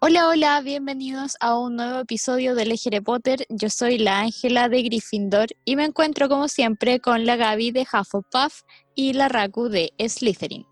[0.00, 3.44] Hola, hola, bienvenidos a un nuevo episodio de Legere Potter.
[3.48, 7.80] Yo soy la Ángela de Gryffindor y me encuentro como siempre con la Gaby de
[7.80, 8.62] Hufflepuff
[8.94, 10.64] y la Raku de Slytherin.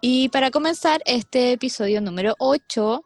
[0.00, 3.04] Y para comenzar este episodio número 8,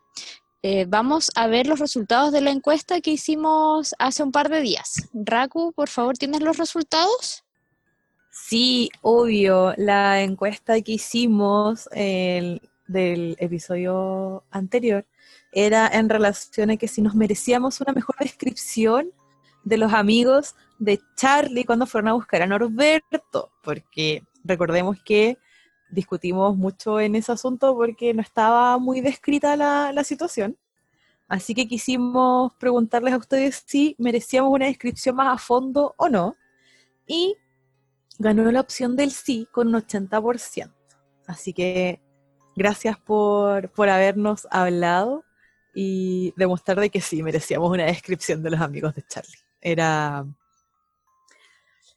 [0.63, 4.63] eh, vamos a ver los resultados de la encuesta que hicimos hace un par de
[4.63, 5.11] días.
[5.13, 7.45] Raku, por favor, ¿tienes los resultados?
[8.31, 9.75] Sí, obvio.
[9.77, 15.05] La encuesta que hicimos el, del episodio anterior
[15.55, 19.11] era en relación a que si nos merecíamos una mejor descripción
[19.63, 25.39] de los amigos de Charlie cuando fueron a buscar a Norberto, porque recordemos que
[25.91, 30.59] discutimos mucho en ese asunto porque no estaba muy descrita la, la situación.
[31.29, 36.37] Así que quisimos preguntarles a ustedes si merecíamos una descripción más a fondo o no.
[37.07, 37.37] Y
[38.19, 40.71] ganó la opción del sí con un 80%.
[41.27, 42.03] Así que
[42.57, 45.24] gracias por, por habernos hablado
[45.75, 49.39] y demostrar de que sí, merecíamos una descripción de los amigos de Charlie.
[49.61, 50.25] Era,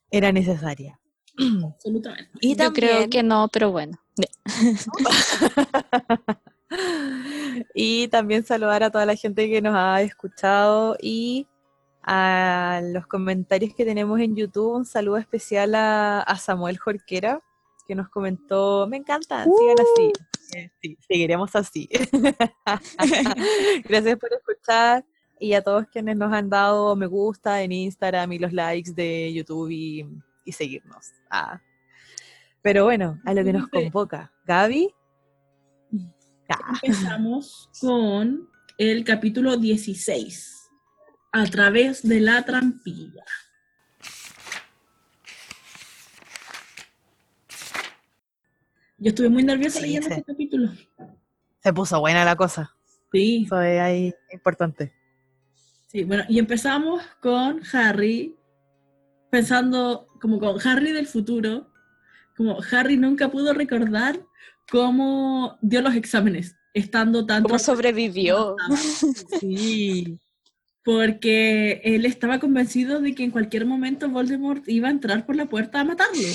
[0.09, 0.99] era necesaria.
[1.63, 2.31] Absolutamente.
[2.41, 3.97] Y Yo creo que no, pero bueno.
[7.75, 11.47] y también saludar a toda la gente que nos ha escuchado y
[12.01, 14.75] a los comentarios que tenemos en YouTube.
[14.75, 17.41] Un saludo especial a, a Samuel Jorquera,
[17.85, 20.13] que nos comentó, me encanta, sigan así.
[20.53, 21.89] Eh, sí, seguiremos así.
[23.85, 25.05] Gracias por escuchar
[25.39, 29.33] y a todos quienes nos han dado me gusta en Instagram y los likes de
[29.33, 30.05] YouTube y,
[30.51, 31.11] seguirnos.
[31.29, 31.61] Ah.
[32.61, 34.31] Pero bueno, a lo que nos convoca.
[34.45, 34.93] Gaby.
[36.81, 40.69] Empezamos con el capítulo 16,
[41.33, 43.25] a través de la trampilla.
[48.99, 50.71] Yo estuve muy nerviosa leyendo este capítulo.
[51.61, 52.75] Se puso buena la cosa.
[53.11, 53.45] Sí.
[53.47, 54.93] Fue ahí importante.
[55.87, 58.35] Sí, bueno, y empezamos con Harry,
[59.29, 61.71] pensando como con Harry del futuro,
[62.35, 64.19] como Harry nunca pudo recordar
[64.69, 67.49] cómo dio los exámenes, estando tanto...
[67.49, 68.55] ¿Cómo sobrevivió?
[69.39, 70.19] Sí.
[70.83, 75.45] Porque él estaba convencido de que en cualquier momento Voldemort iba a entrar por la
[75.47, 76.27] puerta a matarlo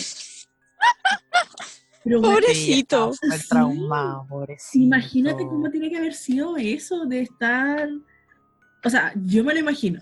[2.05, 3.13] pobrecito.
[4.75, 7.89] Imagínate cómo tiene que haber sido eso de estar.
[8.85, 10.01] O sea, yo me lo imagino,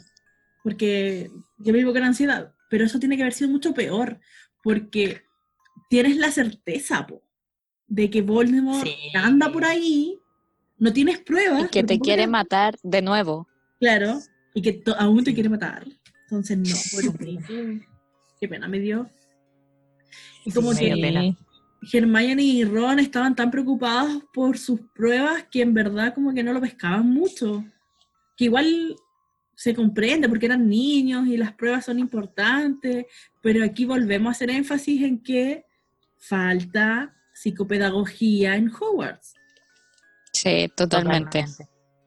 [0.63, 4.21] porque yo vivo con ansiedad, pero eso tiene que haber sido mucho peor,
[4.63, 5.23] porque
[5.91, 7.07] tienes la certeza
[7.89, 10.19] de que Voldemort anda por ahí,
[10.79, 11.65] no tienes pruebas.
[11.65, 13.47] Y que te quiere matar de nuevo.
[13.81, 14.21] Claro,
[14.55, 15.87] y que aún te quiere matar.
[16.25, 17.19] Entonces, no, por
[18.41, 19.11] Qué pena me dio.
[20.47, 21.35] Y como que.
[21.93, 26.53] Hermione y Ron estaban tan preocupados por sus pruebas que en verdad como que no
[26.53, 27.65] lo pescaban mucho.
[28.37, 28.97] Que igual
[29.55, 33.07] se comprende porque eran niños y las pruebas son importantes,
[33.41, 35.65] pero aquí volvemos a hacer énfasis en que
[36.17, 39.35] falta psicopedagogía en Hogwarts.
[40.33, 41.45] Sí, totalmente.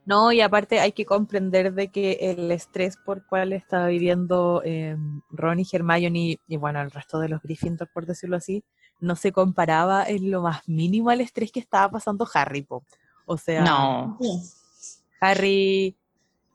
[0.05, 4.97] No, y aparte hay que comprender de que el estrés por cual estaba viviendo eh,
[5.29, 8.63] Ron y Hermione y, bueno, el resto de los Gryffindor, por decirlo así,
[9.00, 12.84] no se comparaba en lo más mínimo al estrés que estaba pasando Harry, po.
[13.26, 14.18] O sea, no.
[15.22, 15.96] Harry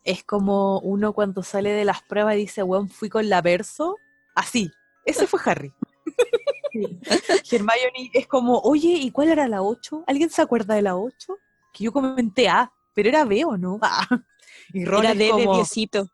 [0.04, 3.96] es como uno cuando sale de las pruebas y dice, weón, fui con la verso.
[4.34, 4.70] Así,
[5.04, 5.72] ese fue Harry.
[7.50, 10.04] Hermione es como, oye, ¿y cuál era la 8?
[10.06, 11.36] ¿Alguien se acuerda de la 8?
[11.72, 13.78] Que yo comenté A, pero era B o no.
[14.72, 15.38] Y Ron era D como...
[15.38, 16.10] de Diosito.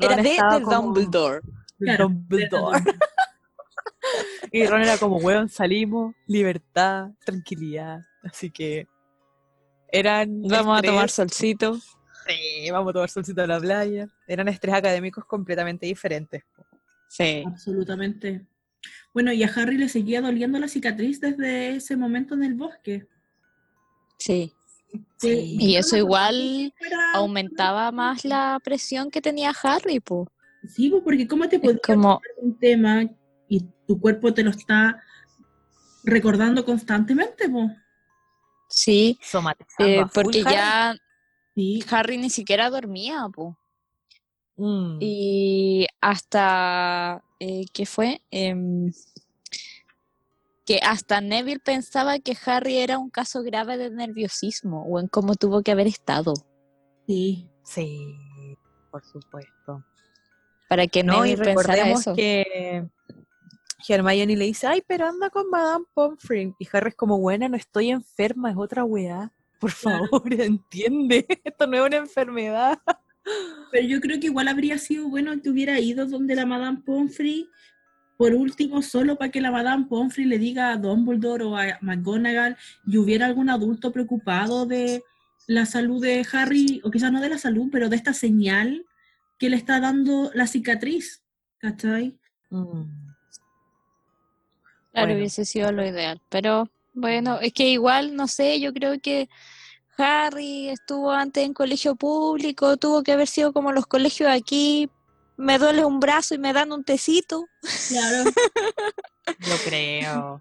[0.00, 1.42] era D de Dumbledore.
[4.52, 8.00] y Ron era como, weón, salimos, libertad, tranquilidad.
[8.22, 8.86] Así que
[9.88, 10.42] eran.
[10.42, 11.78] Vamos a tomar solcito.
[12.26, 14.08] Sí, vamos a tomar solcito a la playa.
[14.26, 16.42] Eran estrés académicos completamente diferentes.
[17.08, 17.44] Sí.
[17.46, 18.46] Absolutamente.
[19.12, 23.06] Bueno, y a Harry le seguía doliendo la cicatriz desde ese momento en el bosque.
[24.18, 24.54] Sí.
[25.18, 25.56] sí.
[25.60, 26.72] Y eso igual
[27.12, 30.28] aumentaba más la presión que tenía Harry, pues.
[30.68, 32.20] Sí, pues, porque ¿cómo te puedes como...
[32.36, 33.04] un tema
[33.48, 35.02] y tu cuerpo te lo está
[36.04, 37.70] recordando constantemente, pues?
[38.68, 39.18] Sí,
[39.80, 40.94] eh, porque ya
[41.90, 43.54] Harry ni siquiera dormía, pues.
[45.00, 48.22] Y hasta, eh, ¿qué fue?
[48.30, 48.92] Em,
[50.64, 55.34] que hasta Neville pensaba que Harry era un caso grave de nerviosismo o en cómo
[55.34, 56.34] tuvo que haber estado.
[57.08, 57.48] Sí.
[57.64, 58.16] Sí,
[58.90, 59.84] por supuesto
[60.72, 62.88] para que no y recordemos que
[63.86, 66.54] Hermione le dice, ay, pero anda con Madame Pomfrey.
[66.58, 69.30] Y Harry es como, buena, no estoy enferma, es otra weá.
[69.60, 72.78] Por favor, entiende, esto no es una enfermedad.
[73.70, 77.50] Pero yo creo que igual habría sido bueno que hubiera ido donde la Madame Pomfrey,
[78.16, 82.56] por último, solo para que la Madame Pomfrey le diga a Dumbledore o a McGonagall
[82.86, 85.04] y hubiera algún adulto preocupado de
[85.46, 88.86] la salud de Harry, o quizás no de la salud, pero de esta señal
[89.42, 91.20] que le está dando la cicatriz,
[91.58, 92.16] ¿cachai?
[92.50, 92.84] Mm.
[94.92, 95.14] Claro, Bueno.
[95.16, 96.22] hubiese sido lo ideal.
[96.28, 99.28] Pero bueno, es que igual, no sé, yo creo que
[99.98, 104.88] Harry estuvo antes en colegio público, tuvo que haber sido como los colegios aquí.
[105.36, 107.44] Me duele un brazo y me dan un tecito.
[107.88, 108.30] Claro.
[109.40, 110.40] Yo creo.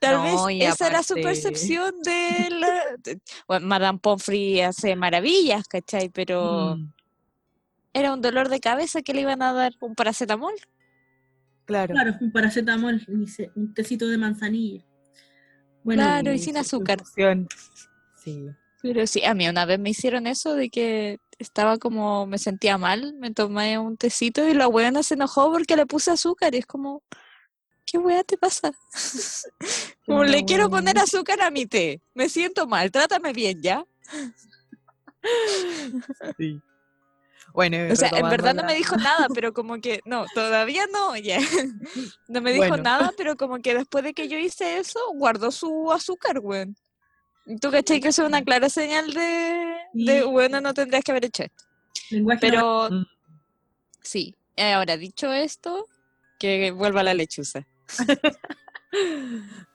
[0.00, 2.82] Tal No, vez esa era su percepción de la...
[3.46, 6.08] Bueno, Madame Pomfrey hace maravillas, ¿cachai?
[6.08, 6.92] Pero Mm,
[7.96, 10.52] era un dolor de cabeza que le iban a dar un paracetamol.
[11.64, 11.94] claro.
[11.94, 13.00] Claro, un paracetamol,
[13.54, 14.84] un tecito de manzanilla.
[15.82, 16.98] Bueno, Claro, y sin azúcar.
[18.22, 18.46] Sí.
[18.82, 22.76] Pero sí, a mí una vez me hicieron eso de que estaba como, me sentía
[22.76, 26.58] mal, me tomé un tecito y la weona se enojó porque le puse azúcar y
[26.58, 27.02] es como,
[27.86, 28.72] ¿qué wea te pasa?
[30.06, 33.84] Como le quiero poner azúcar a mi té, me siento mal, trátame bien ya.
[36.36, 36.60] Sí.
[37.56, 41.16] Bueno, O sea, en verdad no me dijo nada, pero como que, no, todavía no,
[41.16, 41.38] ya.
[42.28, 42.82] No me dijo Bueno.
[42.82, 46.76] nada, pero como que después de que yo hice eso, guardó su azúcar, weón.
[47.46, 51.12] ¿Y ¿Tú cachai que eso es una clara señal de, de bueno, no tendrías que
[51.12, 51.64] haber hecho esto?
[52.10, 53.04] lenguaje Pero Mm.
[54.02, 55.88] sí, ahora dicho esto,
[56.38, 57.66] que vuelva la lechuza.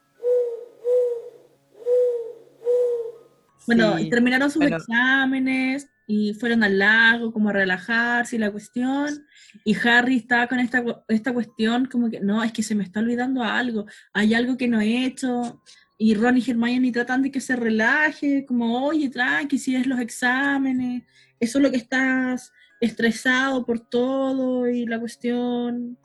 [3.67, 4.09] Bueno, Sí.
[4.09, 4.77] terminaron sus Bueno.
[4.77, 9.25] exámenes y fueron al lago como a relajarse y la cuestión.
[9.63, 12.99] Y Harry estaba con esta, esta cuestión como que, no, es que se me está
[12.99, 15.61] olvidando algo, hay algo que no he hecho.
[15.97, 19.99] Y Ron y Hermione tratan de que se relaje, como, oye, tranqui, si es los
[19.99, 21.03] exámenes,
[21.39, 25.97] eso es lo que estás estresado por todo y la cuestión.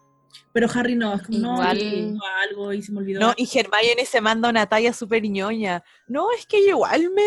[0.53, 3.21] Pero Harry no, es como, no, Igual- tengo algo y se me olvidó.
[3.21, 3.39] No, algo".
[3.43, 5.83] y Hermione se manda una talla súper ñoña.
[6.07, 7.23] No, es que igual me,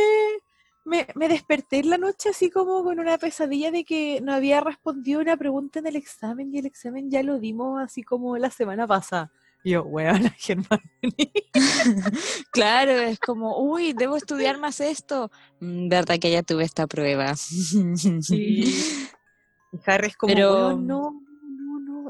[0.89, 4.59] me, me desperté en la noche así como con una pesadilla de que no había
[4.59, 8.49] respondido una pregunta en el examen y el examen ya lo dimos así como la
[8.49, 9.31] semana pasada.
[9.63, 11.31] Y yo, weón, Hermione.
[12.51, 15.31] Claro, es como, uy, debo estudiar más esto.
[15.59, 17.35] Mm, Verdad que ya tuve esta prueba.
[17.35, 17.79] Sí.
[19.71, 21.21] Y Harry es como, Pero- "Weón, no,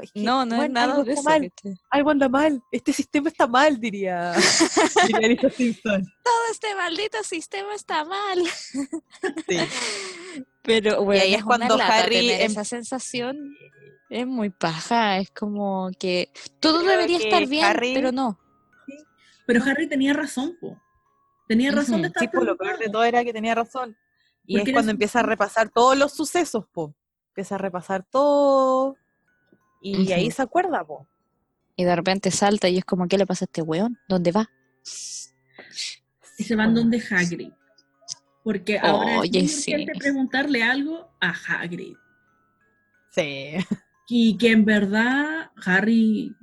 [0.00, 0.02] no.
[0.02, 1.40] Es que, No, no es weón, nada algo de está eso.
[1.40, 1.52] mal,
[1.90, 2.62] algo anda mal.
[2.72, 4.32] Este sistema está mal, diría,
[5.06, 6.02] diría Lisa Simpson.
[6.24, 8.38] Todo este maldito sistema está mal.
[9.48, 9.58] Sí.
[10.62, 13.56] Pero bueno, ahí es cuando Harry tener em- esa sensación
[14.10, 16.30] es muy paja, es como que
[16.60, 18.38] todo creo debería que estar bien, Harry- pero no.
[19.46, 20.80] Pero Harry tenía razón, po.
[21.48, 23.96] Tenía razón Ujú, de estar Sí, pues lo peor de todo era que tenía razón.
[24.46, 26.94] Y Porque es cuando eres- empieza a repasar todos los sucesos, po.
[27.30, 28.96] Empieza a repasar todo.
[29.80, 31.06] Y ahí se acuerda, po.
[31.76, 33.98] Y de repente salta y es como, ¿qué le pasa a este weón?
[34.08, 34.50] ¿Dónde va?
[36.36, 37.52] Y se van donde Hagrid.
[38.42, 39.72] Porque ahora es Oye, muy sí.
[39.72, 41.96] urgente preguntarle algo a Hagrid.
[43.12, 43.56] Sí.
[44.08, 46.34] Y que en verdad Harry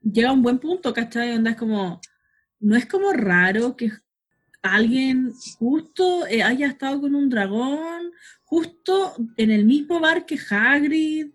[0.00, 1.32] llega a un buen punto, ¿cachai?
[1.32, 2.00] Onda es como,
[2.60, 3.90] no es como raro que
[4.62, 8.10] alguien justo eh, haya estado con un dragón,
[8.44, 11.30] justo en el mismo bar que Hagrid.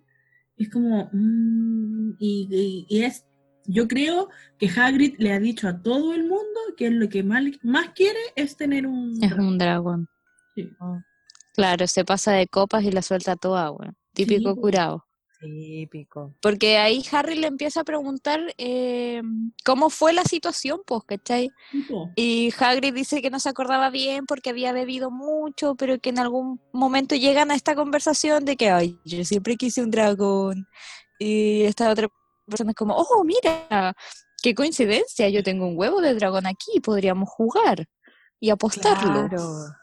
[0.61, 3.25] Es como, mm, y, y- y es,
[3.65, 7.43] yo creo que Hagrid le ha dicho a todo el mundo que lo que más,
[7.63, 9.45] más quiere es tener un Es dragón.
[9.47, 10.07] un dragón.
[10.55, 10.69] Sí.
[11.53, 13.95] Claro, se pasa de copas y la suelta toda, weón.
[14.13, 14.61] Típico po.
[14.61, 15.05] curado.
[15.41, 16.35] Típico.
[16.39, 19.23] Porque ahí Harry le empieza a preguntar eh,
[19.65, 21.49] cómo fue la situación, pues, ¿cachai?
[21.71, 26.11] Tipo, Y Hagrid dice que no se acordaba bien porque había bebido mucho, pero que
[26.11, 30.67] en algún momento llegan a esta conversación de que, ay, yo siempre quise un dragón.
[31.17, 32.07] Y esta otra
[32.45, 33.95] persona es como, oh, mira,
[34.43, 37.87] qué coincidencia, yo tengo un huevo de dragón aquí, podríamos jugar
[38.39, 39.27] y apostarlo.
[39.27, 39.80] Claro.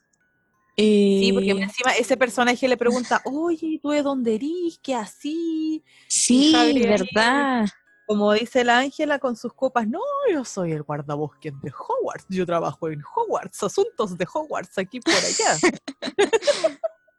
[0.80, 4.78] Eh, Sí, porque encima ese personaje le pregunta, oye, ¿y ¿tú de dónde eres?
[4.80, 5.82] ¿Qué así?
[6.06, 7.66] sí, ahí- verdad.
[8.06, 10.00] Como dice la Ángela con sus copas, no,
[10.32, 15.12] yo soy el guardabosques de Hogwarts, yo trabajo en Hogwarts, asuntos de Hogwarts aquí por
[15.14, 15.58] allá.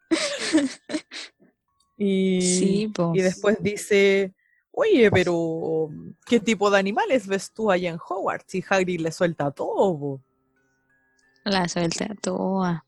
[1.97, 3.11] y, Sí, po.
[3.13, 4.33] y después dice,
[4.71, 5.89] oye, pero
[6.25, 8.55] ¿qué tipo de animales ves tú allá en Hogwarts?
[8.55, 10.21] Y Hagrid le suelta todo.
[11.43, 12.83] La suelta toda.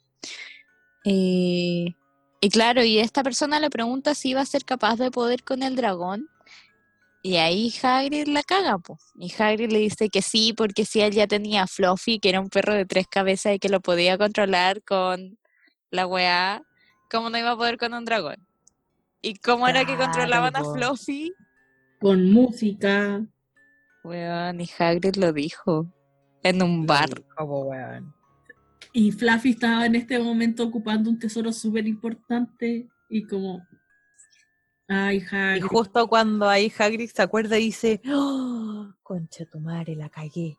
[1.04, 1.96] Eh,
[2.44, 5.64] y claro, y esta persona le pregunta si iba a ser capaz de poder con
[5.64, 6.28] el dragón.
[7.24, 8.98] Y ahí Hagrid la caga, po.
[9.16, 12.40] Y Hagrid le dice que sí, porque si él ya tenía a Fluffy, que era
[12.40, 15.38] un perro de tres cabezas y que lo podía controlar con
[15.92, 16.64] la weá,
[17.12, 18.38] ¿cómo no iba a poder con un dragón?
[19.22, 20.64] ¿Y cómo era que controlaban a.
[20.64, 21.32] Fluffy?
[22.00, 23.24] Con música.
[24.04, 25.86] Weón, y Hagrid lo dijo.
[26.42, 27.24] En un bar.
[27.38, 28.16] Como weón.
[28.94, 32.90] Y Fluffy estaba en este momento ocupando un tesoro súper importante.
[33.10, 33.66] Y como.
[34.88, 35.64] Ay, Y Hagrid.
[35.64, 40.58] justo cuando ahí Hagrid se acuerda y dice, ¡Oh, concha tu madre, la cagué.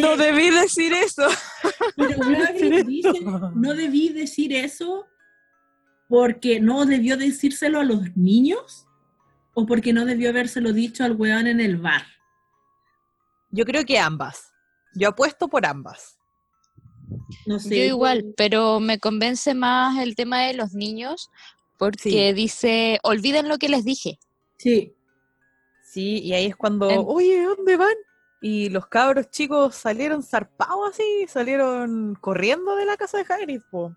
[0.00, 1.28] No debí decir eso.
[1.96, 3.20] Pero Hagrid dice,
[3.54, 5.06] no debí decir eso
[6.08, 8.86] porque no debió decírselo a los niños
[9.54, 12.02] o porque no debió habérselo dicho al weón en el bar.
[13.50, 14.52] Yo creo que ambas.
[14.94, 16.15] Yo apuesto por ambas.
[17.46, 17.76] No sé.
[17.76, 21.30] Yo igual, pero me convence más el tema de los niños
[21.78, 22.32] porque Sí.
[22.32, 24.18] dice, olviden lo que les dije.
[24.58, 24.94] Sí.
[25.84, 27.94] Sí, y ahí es cuando, En- oye, ¿dónde van?
[28.42, 33.94] Y los cabros chicos salieron zarpados así, salieron corriendo de la casa de Hagrid, po.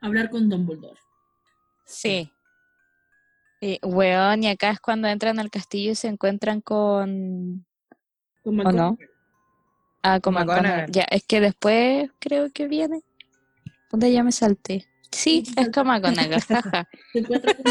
[0.00, 0.98] Hablar con Dumbledore.
[1.84, 2.32] Sí.
[3.62, 7.66] Eh, weón, y acá es cuando entran al castillo y se encuentran con...
[8.42, 8.98] Con ¿O no?
[10.02, 10.90] Ah, con McGonagall.
[10.90, 13.02] Ya, es que después creo que viene.
[13.90, 14.86] ¿Dónde ya me salté?
[15.10, 16.88] Sí, es con McGonagall, jaja.
[17.12, 17.64] se encuentra con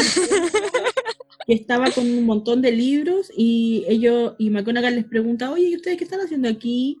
[1.46, 5.76] que estaba con un montón de libros y ellos y McGonagall les pregunta, oye, ¿y
[5.76, 7.00] ustedes qué están haciendo aquí?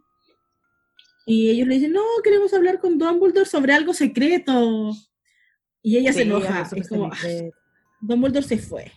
[1.26, 4.90] Y ellos le dicen, no, queremos hablar con Dumbledore sobre algo secreto.
[5.82, 7.16] Y ella se enoja, es como, "Ah.
[8.00, 8.90] Dumbledore se fue.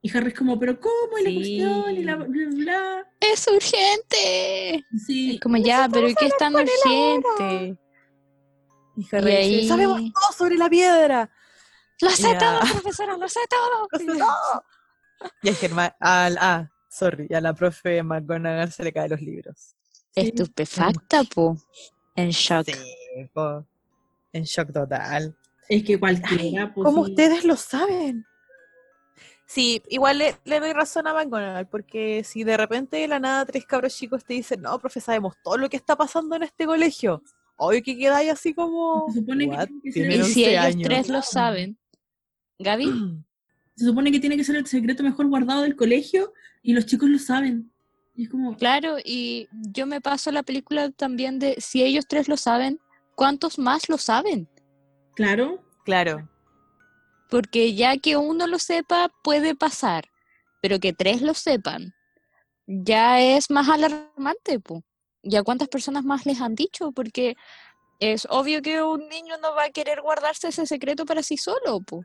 [0.00, 1.18] Y Harry es como, pero ¿cómo?
[1.18, 1.36] Y la Sí.
[1.36, 3.06] cuestión, y la bla, bla.
[3.20, 4.84] ¡Es urgente!
[5.06, 7.76] Sí, Es como ya, pero ¿y qué es tan urgente?
[8.96, 11.30] Y Harry Y dice, ahí- sabemos todo sobre la piedra.
[12.00, 12.38] ¡Lo sé Ya.
[12.38, 13.16] todo, profesora!
[13.16, 13.88] ¡Lo sé todo!
[13.92, 14.64] Lo sé todo.
[15.42, 19.20] Y a Germán, al, ah, sorry, y a la profe McGonagall se le caen los
[19.20, 19.74] libros.
[20.14, 21.56] Estupefacta, po.
[22.14, 22.66] En shock.
[22.66, 23.66] Sí, po.
[24.32, 25.36] En shock total.
[25.68, 27.10] es que cualquiera, pues, ¿Cómo sí.
[27.10, 28.24] ustedes lo saben?
[29.50, 33.46] Sí, igual le, le doy razón a McGonagall, porque si de repente de la nada
[33.46, 36.66] tres cabros chicos te dicen, no, profe, sabemos todo lo que está pasando en este
[36.66, 37.22] colegio.
[37.56, 39.06] Obvio que quedáis así como.
[39.10, 39.66] Se supone que "What?
[39.68, 40.82] tiene que ser- Tienen Y si 11 ellos años".
[40.82, 41.78] tres lo saben,
[42.58, 42.84] Gaby,
[43.74, 47.08] Se supone que tiene que ser el secreto mejor guardado del colegio y los chicos
[47.08, 47.72] lo saben.
[48.14, 52.28] Y es como, claro, y yo me paso la película también de si ellos tres
[52.28, 52.80] lo saben,
[53.14, 54.46] ¿cuántos más lo saben?
[55.14, 56.28] claro, Claro.
[57.28, 60.08] Porque ya que uno lo sepa, puede pasar,
[60.60, 61.94] pero que tres lo sepan,
[62.66, 64.82] ya es más alarmante, po.
[65.22, 66.92] ¿Ya cuántas personas más les han dicho?
[66.92, 67.36] Porque
[67.98, 71.80] es obvio que un niño no va a querer guardarse ese secreto para sí solo,
[71.80, 72.04] po.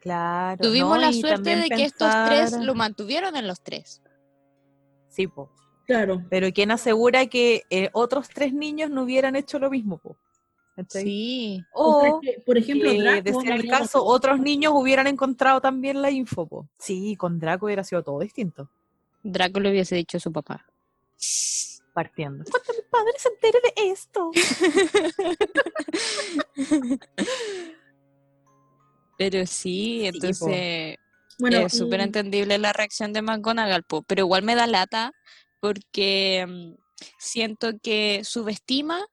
[0.00, 0.62] Claro.
[0.62, 4.00] Tuvimos no, la suerte de que estos tres lo mantuvieron en los tres.
[5.08, 5.50] Sí, po.
[5.86, 6.24] claro.
[6.30, 10.16] Pero ¿quién asegura que eh, otros tres niños no hubieran hecho lo mismo, po?
[10.78, 11.02] ¿Cachai?
[11.02, 11.64] Sí.
[11.72, 14.04] O sea, O que, por ejemplo, que, Draco de ser el caso, pasado.
[14.04, 16.68] otros niños hubieran encontrado también la info, po.
[16.78, 18.70] Sí, con Draco hubiera sido todo distinto.
[19.24, 20.64] Draco le hubiese dicho a su papá.
[21.92, 22.44] Partiendo.
[22.48, 24.30] Cuando mi padre se entere de esto.
[29.18, 30.94] Pero sí, entonces
[31.40, 35.12] Bueno, es súper entendible la reacción de McGonagall, po, pero igual me da lata
[35.58, 36.74] porque mm,
[37.18, 39.04] siento que subestima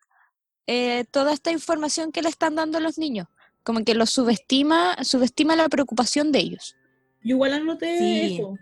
[0.68, 3.28] eh, toda esta información que le están dando a los niños.
[3.64, 6.76] Como que los subestima, subestima la preocupación de ellos.
[7.24, 8.36] yo igual anoté Sí.
[8.36, 8.56] eso.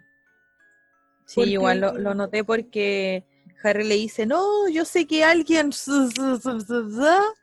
[1.25, 3.25] Sí, Porque- igual lo, lo noté porque
[3.63, 7.33] Harry le dice, no, yo sé que alguien, su- su- su- su- su-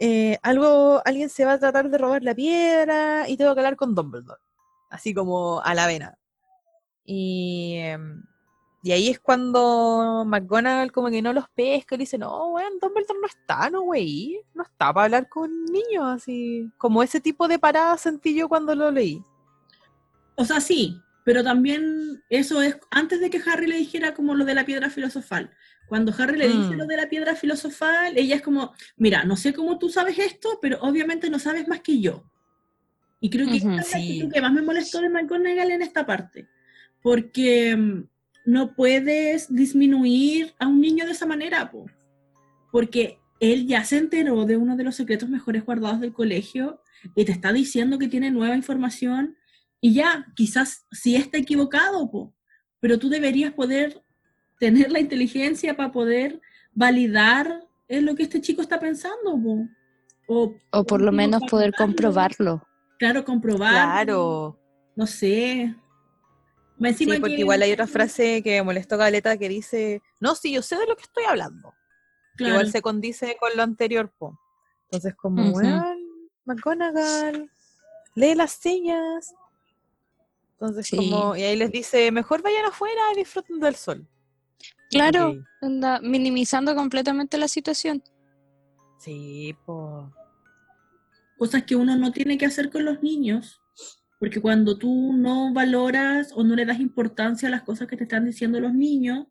[0.00, 3.76] eh, algo, alguien se va a tratar de robar la piedra y tengo que hablar
[3.76, 4.40] con Dumbledore.
[4.90, 6.16] Así como a la vena.
[7.04, 8.22] Y, em,
[8.82, 13.20] y ahí es cuando McGonagall como que no los pesca y dice, no, weón, Dumbledore
[13.20, 16.68] no está, no, güey, no está para hablar con niños, así.
[16.78, 19.22] Como ese tipo de parada sentí yo cuando lo leí.
[20.34, 24.44] O sea, sí, pero también eso es antes de que Harry le dijera como lo
[24.44, 25.50] de la piedra filosofal.
[25.88, 26.78] Cuando Harry le dice Mm.
[26.78, 30.58] lo de la piedra filosofal, ella es como, mira, no sé cómo tú sabes esto,
[30.60, 32.24] pero obviamente no sabes más que yo.
[33.20, 36.48] Y creo que esa es la que más me molestó de McGonagall en esta parte.
[37.00, 38.04] Porque mm,
[38.44, 41.86] no puedes disminuir a un niño de esa manera, po.
[42.70, 46.80] porque él ya se enteró de uno de los secretos mejores guardados del colegio
[47.16, 49.36] y te está diciendo que tiene nueva información
[49.80, 52.32] y ya, quizás sí está equivocado, po,
[52.78, 54.02] pero tú deberías poder
[54.58, 56.40] tener la inteligencia para poder
[56.72, 59.68] validar eh, lo que este chico está pensando, po.
[60.28, 62.62] O, O por lo menos poder comprobarlo.
[62.98, 63.72] Claro, comprobar.
[63.72, 64.56] Claro.
[64.94, 65.74] No sé.
[66.90, 70.52] Sí, porque que- igual hay otra frase que me molestó Caleta que dice, no, sí,
[70.52, 71.74] yo sé de lo que estoy hablando.
[72.36, 72.54] Claro.
[72.54, 74.38] Igual se condice con lo anterior, po.
[74.84, 75.58] Entonces, como, Ujú.
[75.58, 75.98] weón,
[76.44, 77.50] McGonagall,
[78.14, 79.34] lee las señas.
[80.52, 80.96] Entonces, Sí.
[80.96, 84.06] como, y ahí les dice, mejor vayan afuera y disfruten del sol.
[84.90, 88.02] Claro, anda minimizando completamente la situación.
[88.98, 90.12] Sí, po.
[91.38, 93.60] cosas que uno no tiene que hacer con los niños.
[94.22, 98.04] Porque cuando tú no valoras o no le das importancia a las cosas que te
[98.04, 99.26] están diciendo los niños,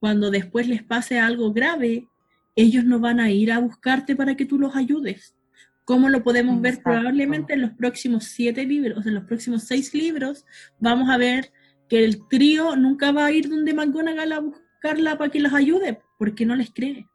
[0.00, 2.08] cuando después les pase algo grave,
[2.56, 5.36] ellos no van a ir a buscarte para que tú los ayudes.
[5.84, 10.44] Como lo podemos ver probablemente en los próximos siete libros, en los próximos seis libros,
[10.80, 11.52] vamos a ver
[11.88, 16.00] que el trío nunca va a ir donde McGonagall a buscarla para que los ayude,
[16.18, 17.06] porque no les cree.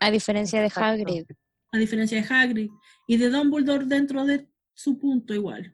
[0.00, 0.72] A diferencia de.
[0.74, 1.26] Hagrid.
[1.70, 2.70] A diferencia de Hagrid
[3.06, 5.73] y de Dumbledore dentro de su punto igual.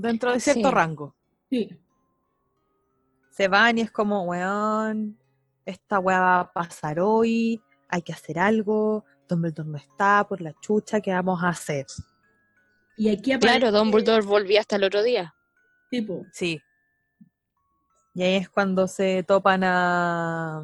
[0.00, 0.74] Dentro de cierto Sí.
[0.74, 1.14] rango.
[1.50, 1.78] Sí.
[3.30, 5.18] Se van y es como, weón,
[5.64, 10.52] esta weá va a pasar hoy, hay que hacer algo, Dumbledore no está por la
[10.60, 11.86] chucha, ¿qué vamos a hacer?
[12.96, 15.34] Y aquí aparece Claro, Dumbledore volvía hasta el otro día.
[15.90, 16.60] tipo, Sí.
[18.14, 20.62] Y ahí es cuando se topan a,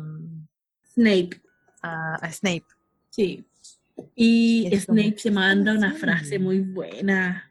[0.95, 1.40] Snape.
[1.83, 2.66] a, a Snape.
[3.11, 3.47] Sí.
[4.14, 7.46] Y Snape se manda una frase muy buena.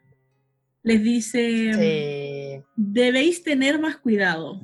[0.86, 2.64] Les dice, Sí.
[2.76, 4.60] debéis tener más cuidado.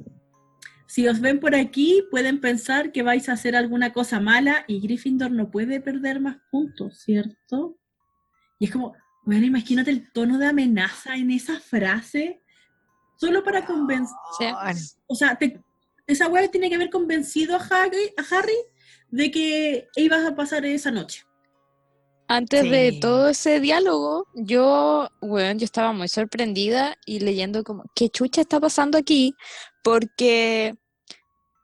[0.86, 4.80] Si os ven por aquí, pueden pensar que vais a hacer alguna cosa mala y
[4.80, 7.76] Gryffindor no puede perder más puntos, ¿cierto?
[8.60, 12.40] Y es como, bueno, imagínate el tono de amenaza en esa frase,
[13.16, 14.46] solo para convencer, Sí.
[15.08, 15.60] O sea, te-
[16.06, 18.54] esa weá tiene que haber convencido a Harry, a Harry
[19.10, 21.24] de que ibas a pasar esa noche.
[22.32, 28.08] Antes de todo ese diálogo, yo, bueno, yo estaba muy sorprendida y leyendo como, ¿qué
[28.08, 29.34] chucha está pasando aquí?
[29.82, 30.74] Porque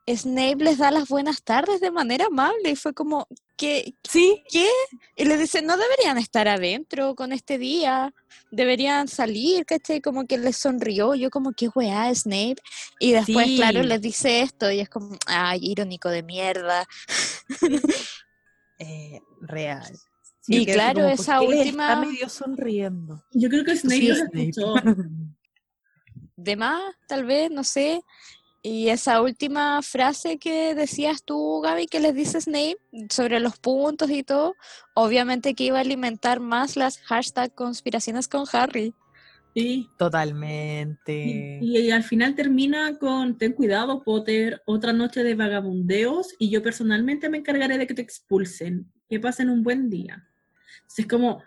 [0.06, 3.94] Snape les da las buenas tardes de manera amable y fue como, ¿qué?
[4.06, 4.68] Sí, ¿Qué?
[5.16, 8.12] Y les dice, no deberían estar adentro con este día,
[8.50, 10.02] deberían salir, ¿cachai?
[10.02, 12.56] Como que les sonrió, yo como, ¿qué weá, Snape?
[13.00, 16.86] Y después, claro, les dice esto y es como, ay, irónico de mierda.
[18.78, 19.98] eh, real.
[20.48, 23.22] Y claro, como, ¿por esa última- Está medio sonriendo.
[23.32, 24.48] Yo creo que Snape Sí, Snape.
[24.48, 24.74] escuchó.
[26.36, 28.02] de más, tal vez, no sé.
[28.62, 32.76] Y esa última frase que decías tú, Gaby, que les dice Snape
[33.08, 34.54] sobre los puntos y todo,
[34.94, 38.94] obviamente que iba a alimentar más las hashtag conspiraciones con Harry.
[39.54, 39.88] Sí.
[39.98, 41.58] Totalmente.
[41.60, 46.62] Y, y al final termina con ten cuidado, Potter, otra noche de vagabundeos y yo
[46.62, 48.90] personalmente me encargaré de que te expulsen.
[49.08, 50.28] Que pasen un buen día.
[50.88, 51.42] Entonces es como,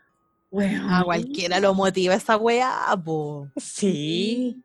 [0.52, 0.96] bueno.
[0.96, 3.50] A cualquiera lo motiva esa weá, po.
[3.58, 4.64] Sí.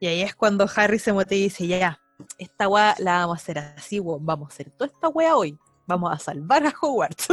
[0.00, 2.00] Y ahí es cuando Harry se motiva y dice, ya, ya,
[2.36, 4.26] esta weá la vamos a hacer así, weón.
[4.26, 5.56] Vamos a hacer toda esta weá hoy.
[5.86, 7.28] Vamos a salvar a Hogwarts.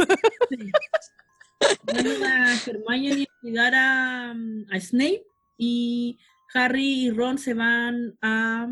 [1.82, 5.24] Vamos a Hermione a cuidar a, a Snape
[5.58, 6.18] y
[6.52, 8.68] Harry y Ron se van a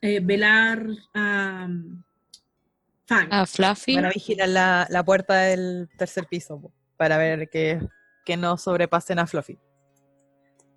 [0.00, 1.66] eh, velar a
[3.06, 3.28] Fang.
[3.32, 3.96] A Fluffy.
[3.96, 7.80] Van a vigilar la, la puerta del tercer piso po, para ver que,
[8.24, 9.58] que no sobrepasen a Fluffy.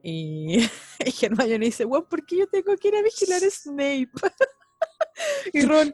[0.02, 0.60] Y,
[1.06, 4.10] y Hermione dice, weón, ¿por qué yo tengo que ir a vigilar a Snape?
[5.54, 5.94] y Ron,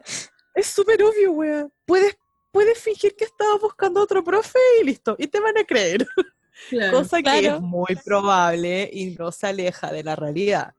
[0.54, 1.72] es súper obvio, weón.
[1.84, 2.16] Puedes,
[2.50, 6.06] puedes fingir que estabas buscando a otro profe y listo, y te van a creer.
[6.68, 6.98] Claro.
[6.98, 7.56] Cosa que claro.
[7.56, 10.72] es muy probable y no se aleja de la realidad.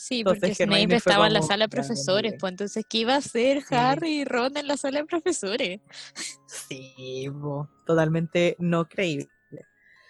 [0.00, 2.38] Sí, Entonces porque Snape estaba en la sala de "Ya, profesores, mire".
[2.38, 3.64] pues entonces, ¿qué iba a hacer.
[3.68, 5.80] Harry y Ron en la sala de profesores?
[6.46, 7.26] Sí,
[7.84, 9.28] totalmente no creíble.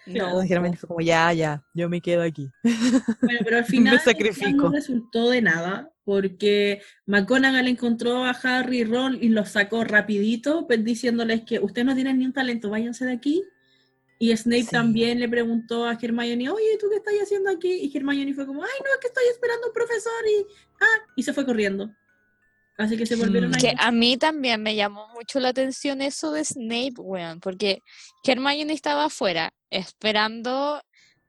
[0.05, 0.45] No.
[0.45, 2.51] Fue como, ya, ya, yo me quedo aquí.
[3.23, 3.99] Bueno, pero al final
[4.55, 10.67] no resultó de nada, porque McGonagall encontró a Harry y Ron y los sacó rapidito,
[10.67, 13.43] pues, diciéndoles que ustedes no tienen ni un talento, váyanse de aquí.
[14.21, 14.69] Y Snape Sí.
[14.71, 17.71] también le preguntó a Hermione, oye, ¿tú qué estás haciendo aquí?
[17.71, 20.45] Y Hermione fue como, ay, no, es que estoy esperando a un profesor y...
[20.81, 21.89] Ah, y se fue corriendo.
[22.77, 23.53] Así que se volvieron Mm.
[23.55, 23.73] a Que ir.
[23.77, 27.81] a mí también me llamó mucho la atención eso de Snape, weón, porque
[28.25, 30.81] Hermione estaba afuera esperando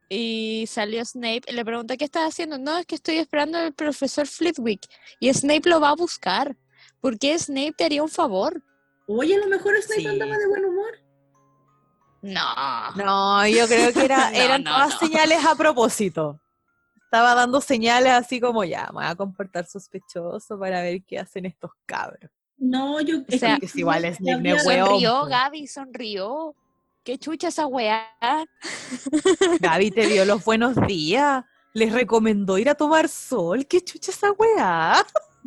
[0.09, 2.59] y salió Snape y le pregunta ¿qué estás haciendo?
[2.59, 4.81] No, es que estoy esperando al profesor Flitwick
[5.21, 6.57] y Snape lo va a buscar.
[7.01, 8.63] ¿Por qué Snape te haría un favor?
[9.07, 10.07] Oye, a lo mejor Snape Sí.
[10.07, 11.00] andaba de buen humor.
[12.23, 12.91] No.
[12.97, 14.99] No, yo creo que era, No, eran no, todas no.
[14.99, 16.41] señales a propósito.
[17.05, 21.47] Estaba dando señales así como, ya, me voy a comportar sospechoso para ver qué hacen
[21.47, 22.31] estos cabros.
[22.57, 23.23] No, yo...
[23.27, 25.25] es sea, que si igual es weón, Sonrió.
[25.25, 26.55] Gaby, sonrió.
[27.03, 28.07] Qué chucha esa weá.
[29.61, 31.45] Gaby te dio los buenos días.
[31.73, 33.67] les recomendó ir a tomar sol.
[33.67, 35.05] ¿Qué chucha esa weá?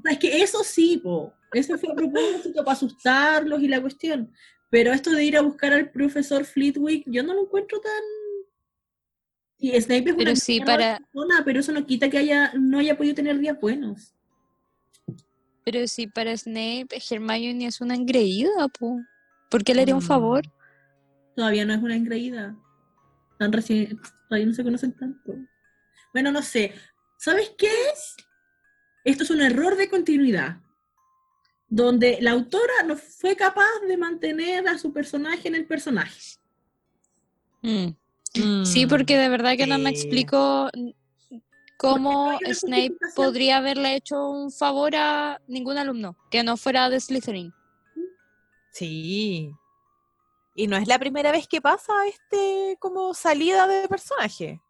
[0.10, 1.32] Es que eso sí, po.
[1.54, 4.34] Eso fue a propósito para asustarlos y la cuestión.
[4.74, 7.94] Pero esto de ir a buscar al profesor Flitwick, yo no lo encuentro tan.
[9.60, 12.80] Y Snape es Pero una sí, para- persona, pero eso no quita que haya, no
[12.80, 14.16] haya podido tener días buenos.
[15.64, 19.00] Pero si para Snape Hermione es una engreída, po.
[19.52, 20.42] ¿Por qué le haría un favor?
[21.36, 22.58] Todavía no es una engreída.
[23.38, 25.36] Tan recién, todavía no se conocen tanto.
[26.14, 26.74] Bueno, no sé.
[27.20, 28.16] ¿Sabes qué es?
[29.04, 30.63] Esto es un error de continuidad.
[31.76, 36.38] Donde la autora no fue capaz de mantener a su personaje en el personaje.
[37.64, 37.88] Mm.
[38.66, 39.96] Sí, Mm, porque de verdad que no me sí.
[39.96, 40.70] explico
[41.78, 47.52] cómo Snape podría haberle hecho un favor a ningún alumno que no fuera de Slytherin.
[48.72, 49.52] Sí.
[50.56, 54.62] Y no es la primera vez que pasa este como salida de personaje.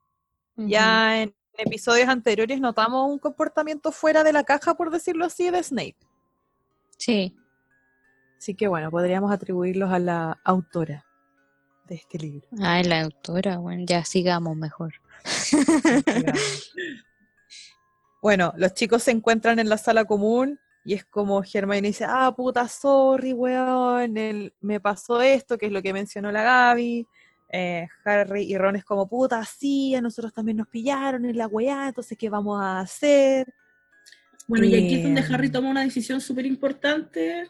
[0.55, 5.61] Ya en episodios anteriores notamos un comportamiento fuera de la caja, por decirlo así, de
[5.63, 5.97] Snape.
[7.05, 7.35] Sí.
[8.37, 11.05] Así que bueno, podríamos atribuirlos a la autora
[11.89, 12.47] de este libro.
[12.61, 14.93] Ay, la autora, bueno, ya sigamos mejor.
[18.21, 22.33] Bueno, los chicos se encuentran en la sala común y es como Hermione dice, ah,
[22.35, 27.05] puta, sorry, weón, el- me pasó esto, que es lo que mencionó la Gaby.
[27.49, 31.47] Eh, Harry y Ron es como, puta, sí, a nosotros también nos pillaron en la
[31.47, 33.53] weá, entonces, ¿qué vamos a hacer?
[34.47, 35.33] Bueno, y aquí es donde Em.
[35.33, 37.49] Harry toma una decisión súper importante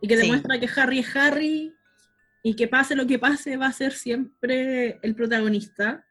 [0.00, 0.22] y que Sí.
[0.22, 1.72] demuestra que Harry es Harry
[2.42, 6.04] y que pase lo que pase va a ser siempre el protagonista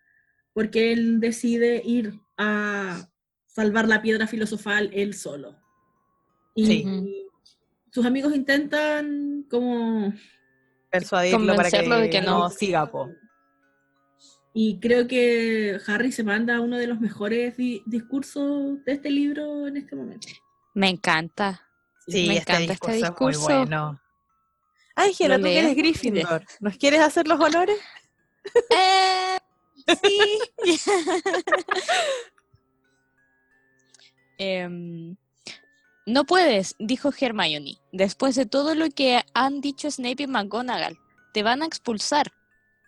[0.53, 3.07] porque él decide ir a
[3.45, 5.57] salvar la piedra filosofal él solo.
[6.55, 7.27] Y Sí.
[7.91, 10.13] sus amigos intentan como...
[10.89, 12.49] Persuadirlo para que, de que no no.
[12.49, 13.09] siga, po.
[14.57, 19.67] Y creo que Harry se manda uno de los mejores di- discursos de este libro
[19.67, 20.29] en este momento.
[20.73, 21.61] Me encanta.
[22.07, 23.39] Sí, Me este encanta este discurso, discurso.
[23.41, 24.01] es muy bueno.
[24.95, 25.75] Ángela, ¿Lo tú que eres?
[25.75, 27.77] Gryffindor, ¿nos quieres hacer los honores?
[28.69, 29.37] Eh,
[30.01, 30.39] sí.
[34.37, 35.15] Em,
[36.05, 40.97] no puedes, dijo Hermione, después de todo lo que han dicho Snape y McGonagall.
[41.33, 42.31] Te van a expulsar.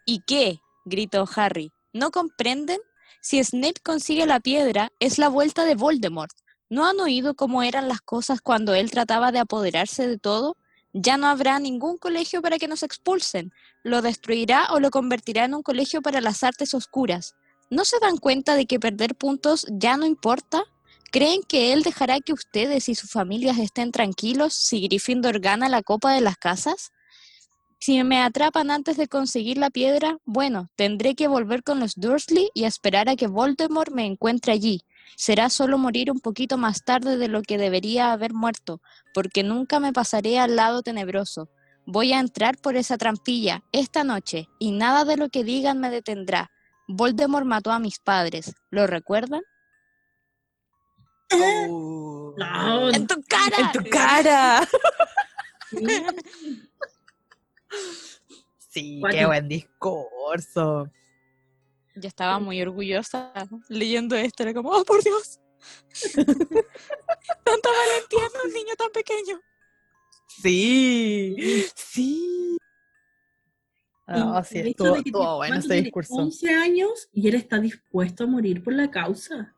[0.05, 0.59] ¿Y qué?
[0.87, 1.71] Gritó Harry.
[1.93, 2.79] ¿No comprenden?
[3.21, 6.31] Si Snape consigue la piedra, es la vuelta de Voldemort.
[6.69, 10.57] ¿No han oído cómo eran las cosas cuando él trataba de apoderarse de todo?
[10.93, 13.51] Ya no habrá ningún colegio para que nos expulsen.
[13.83, 17.35] Lo destruirá o lo convertirá en un colegio para las artes oscuras.
[17.69, 20.63] ¿No se dan cuenta de que perder puntos ya no importa?
[21.11, 25.83] ¿Creen que él dejará que ustedes y sus familias estén tranquilos si Gryffindor gana la
[25.83, 26.91] Copa de las Casas?
[27.79, 32.49] Si me atrapan antes de conseguir la piedra, bueno, tendré que volver con los Dursley
[32.53, 34.81] y esperar a que Voldemort me encuentre allí.
[35.15, 38.81] Será solo morir un poquito más tarde de lo que debería haber muerto,
[39.13, 41.49] porque nunca me pasaré al lado tenebroso.
[41.85, 45.89] Voy a entrar por esa trampilla esta noche y nada de lo que digan me
[45.89, 46.51] detendrá.
[46.87, 48.53] Voldemort mató a mis padres.
[48.71, 49.41] ¿Lo recuerdan?
[51.31, 52.33] Oh.
[52.37, 53.57] No, ¡En tu cara!
[53.57, 54.67] ¡En tu cara!
[58.77, 60.91] Sí, qué buen discurso.
[61.95, 63.33] Yo estaba muy orgullosa
[63.69, 64.43] leyendo esto.
[64.43, 65.39] Era como, ¡oh, por Dios!
[66.13, 69.41] Tanta valentía en un niño tan pequeño.
[70.27, 72.57] Sí, sí.
[74.05, 75.81] No, Y sí, estuvo, bueno ¿cuánto ese tiene?
[75.81, 76.13] discurso.
[76.13, 79.55] 11 años y él está dispuesto a morir por la causa.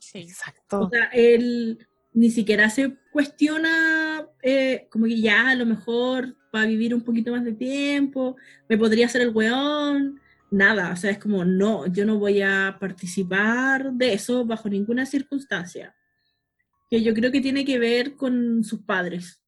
[0.00, 0.18] Sí.
[0.18, 0.80] Exacto.
[0.80, 6.62] O sea, él ni siquiera se cuestiona eh, como que ya a lo mejor va
[6.62, 8.36] a vivir un poquito más de tiempo,
[8.68, 12.76] me podría hacer el weón, nada, o sea, es como no, yo no voy a
[12.80, 15.94] participar de eso bajo ninguna circunstancia.
[16.88, 19.40] Que yo creo que tiene que ver con sus padres,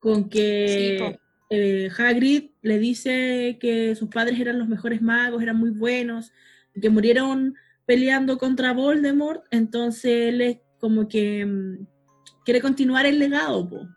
[0.00, 1.18] con que Sí,
[1.50, 6.32] eh, Hagrid le dice que sus padres eran los mejores magos, eran muy buenos,
[6.80, 7.54] que murieron
[7.86, 11.86] peleando contra Voldemort, entonces él es como que mm,
[12.44, 13.88] quiere continuar el legado, po.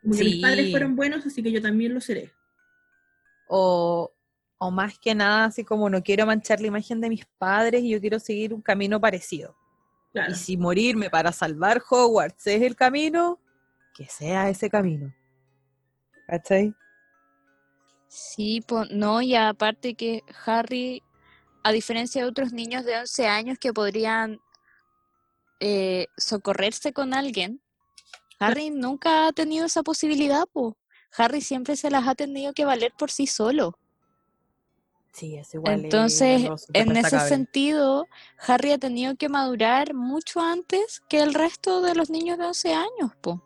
[0.00, 2.32] Como que mis padres fueron buenos, así que yo también lo seré.
[3.48, 4.10] O,
[4.56, 7.90] o más que nada, así como no quiero manchar la imagen de mis padres y
[7.90, 9.54] yo quiero seguir un camino parecido.
[10.14, 10.32] Claro.
[10.32, 13.38] Y si morirme para salvar Hogwarts es el camino,
[13.94, 15.14] que sea ese camino.
[16.26, 16.74] ¿Cachai?
[18.08, 21.02] Sí, po- no, y aparte que Harry,
[21.62, 24.40] a diferencia de otros niños de 11 años que podrían
[25.60, 27.60] eh, socorrerse con alguien,
[28.38, 30.76] Harry nunca ha tenido esa posibilidad, po.
[31.16, 33.78] Harry siempre se las ha tenido que valer por sí solo.
[35.12, 35.84] Sí, es igual.
[35.84, 38.06] Entonces, en ese sentido,
[38.46, 42.74] Harry ha tenido que madurar mucho antes que el resto de los niños de 11
[42.74, 43.42] años, po.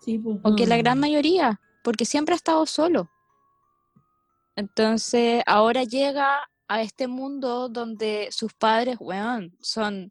[0.00, 0.38] Sí, pues.
[0.42, 3.10] o que la gran mayoría, porque siempre ha estado solo.
[4.56, 10.10] Entonces, ahora llega a este mundo donde sus padres, weón, son,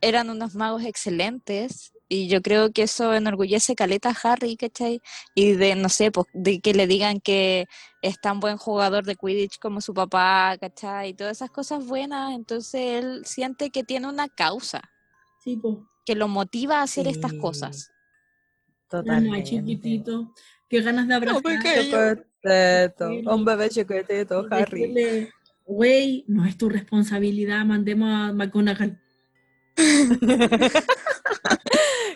[0.00, 5.02] eran unos magos excelentes, y yo creo que eso enorgullece caleta a Harry, ¿cachai?
[5.34, 7.66] Y de, no sé, pues, de que le digan que
[8.00, 11.10] es tan buen jugador de Quidditch como su papá, ¿cachai?
[11.10, 14.80] Y todas esas cosas buenas, entonces él siente que tiene una causa
[15.44, 15.76] Sí, pues.
[16.06, 17.90] que lo motiva a hacer estas cosas.
[17.90, 19.42] Ay, Totalmente.
[19.50, 20.32] chiquitito.
[20.68, 21.42] Qué ganas de abrazar.
[21.42, 24.80] Chiquitito, un bebé chiquitito, Harry.
[24.92, 25.32] decirle,
[25.66, 28.98] Güey, no es tu responsabilidad, mandemos a McGonagall.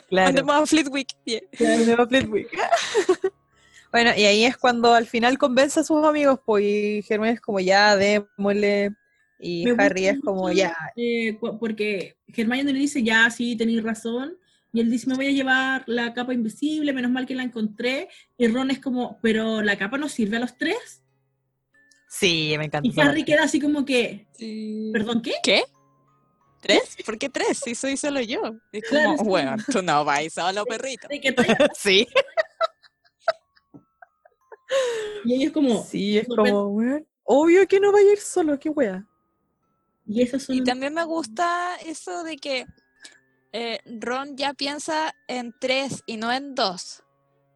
[0.08, 0.26] Claro.
[0.26, 1.08] Mandemos a Flitwick.
[1.24, 1.40] yeah.
[2.06, 2.48] Flitwick.
[3.92, 7.40] bueno, y ahí es cuando al final convence a sus amigos, pues, y Hermione es
[7.40, 8.90] como, ya, démosle.
[9.38, 10.76] Y Me Harry es como, mucho, ya.
[10.96, 14.36] eh, porque Hermione le dice, ya, sí, tenéis razón.
[14.74, 18.08] Y él dice, me voy a llevar la capa invisible, menos mal que la encontré.
[18.38, 21.02] Y Ron es como, pero la capa no sirve a los tres.
[22.08, 22.86] Sí, me encanta.
[22.86, 24.26] Y Harry queda así como que,
[24.92, 25.32] ¿perdón qué?
[25.42, 25.62] ¿Qué?
[26.62, 26.96] ¿Tres?
[27.04, 27.58] ¿Por qué tres?
[27.58, 28.40] Si soy solo yo.
[28.70, 29.28] Es Claro, como, sí.
[29.28, 31.08] bueno, tú no vais solo, perrito.
[31.76, 32.06] Sí,
[35.24, 38.58] Y ella es como, sí, es como, weón, obvio que no va a ir solo,
[38.58, 39.06] qué wea.
[40.06, 42.64] y son Y también me gusta eso de que
[43.52, 47.02] eh, Ron ya piensa en tres y no en dos.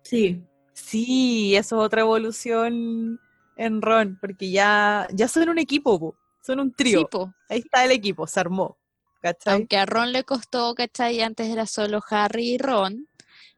[0.03, 0.45] Sí,
[0.77, 3.19] Sí, eso es otra evolución
[3.57, 7.09] en Ron, porque ya, ya son un equipo, po, son un trío.
[7.11, 7.19] Sí.
[7.49, 8.77] Ahí está el equipo, se armó.
[9.27, 9.55] ¿Cachai?
[9.55, 11.21] Aunque a Ron le costó, ¿cachai?
[11.21, 13.09] Antes era solo Harry y Ron.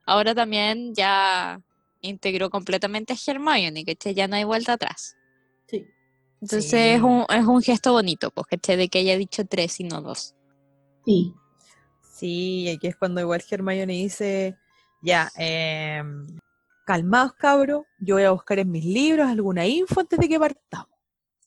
[0.07, 1.61] Ahora también ya
[2.01, 4.15] integró completamente a Hermione, ¿cachai?
[4.15, 5.17] Ya no hay vuelta atrás.
[5.67, 5.85] sí.
[6.41, 6.77] Entonces Sí.
[6.77, 8.77] es, un, es un gesto bonito, pues, ¿cachai?
[8.77, 10.35] De que haya dicho tres y no dos.
[11.05, 11.35] Sí,
[12.01, 14.57] Sí, y aquí es cuando igual Hermione dice,
[15.03, 16.27] ya, em,
[16.85, 20.89] calmaos cabros, yo voy a buscar en mis libros alguna info antes de que partamos.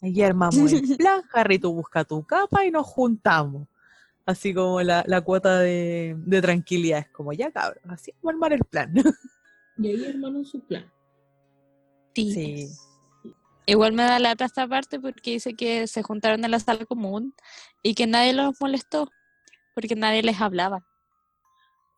[0.01, 3.67] Aquí armamos el plan, Harry, tú busca tu capa y nos juntamos.
[4.25, 8.35] Así como la, la cuota de, de tranquilidad, es como, ya cabros, así vamos a
[8.35, 8.93] armar el plan.
[9.77, 10.91] y ahí hermano su plan.
[12.13, 12.67] Sí,
[13.65, 17.33] Igual me da lata esta parte porque dice que se juntaron en la sala común
[17.83, 19.09] y que nadie los molestó
[19.73, 20.85] porque nadie les hablaba.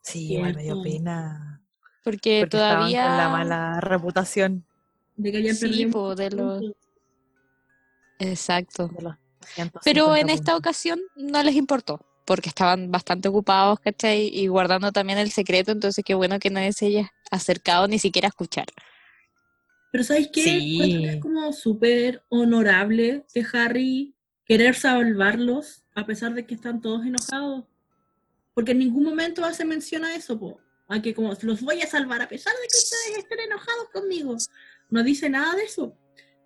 [0.02, 0.82] sí, igual me dio Cierto.
[0.82, 1.62] Porque, pena.
[2.04, 3.08] Porque todavía...
[3.08, 4.64] con la mala reputación
[5.16, 6.62] De que hayan Sí, perdido po, de los-.
[8.18, 8.88] Exacto.
[8.88, 9.14] de los
[9.54, 10.58] 150 Pero en esta puntos.
[10.58, 14.28] ocasión no les importó porque estaban bastante ocupados, ¿cachai?
[14.32, 18.28] Y guardando también el secreto, entonces qué bueno que nadie se haya acercado ni siquiera
[18.28, 18.66] a escuchar.
[19.92, 20.42] Pero ¿sabéis qué?
[20.42, 21.04] Sí.
[21.06, 27.64] Es como súper honorable de Harry querer salvarlos a pesar de que están todos enojados.
[28.54, 30.60] Porque en ningún momento hace mención a eso, po.
[30.88, 34.36] A que como los voy a salvar a pesar de que ustedes estén enojados conmigo.
[34.90, 35.96] No dice nada de eso.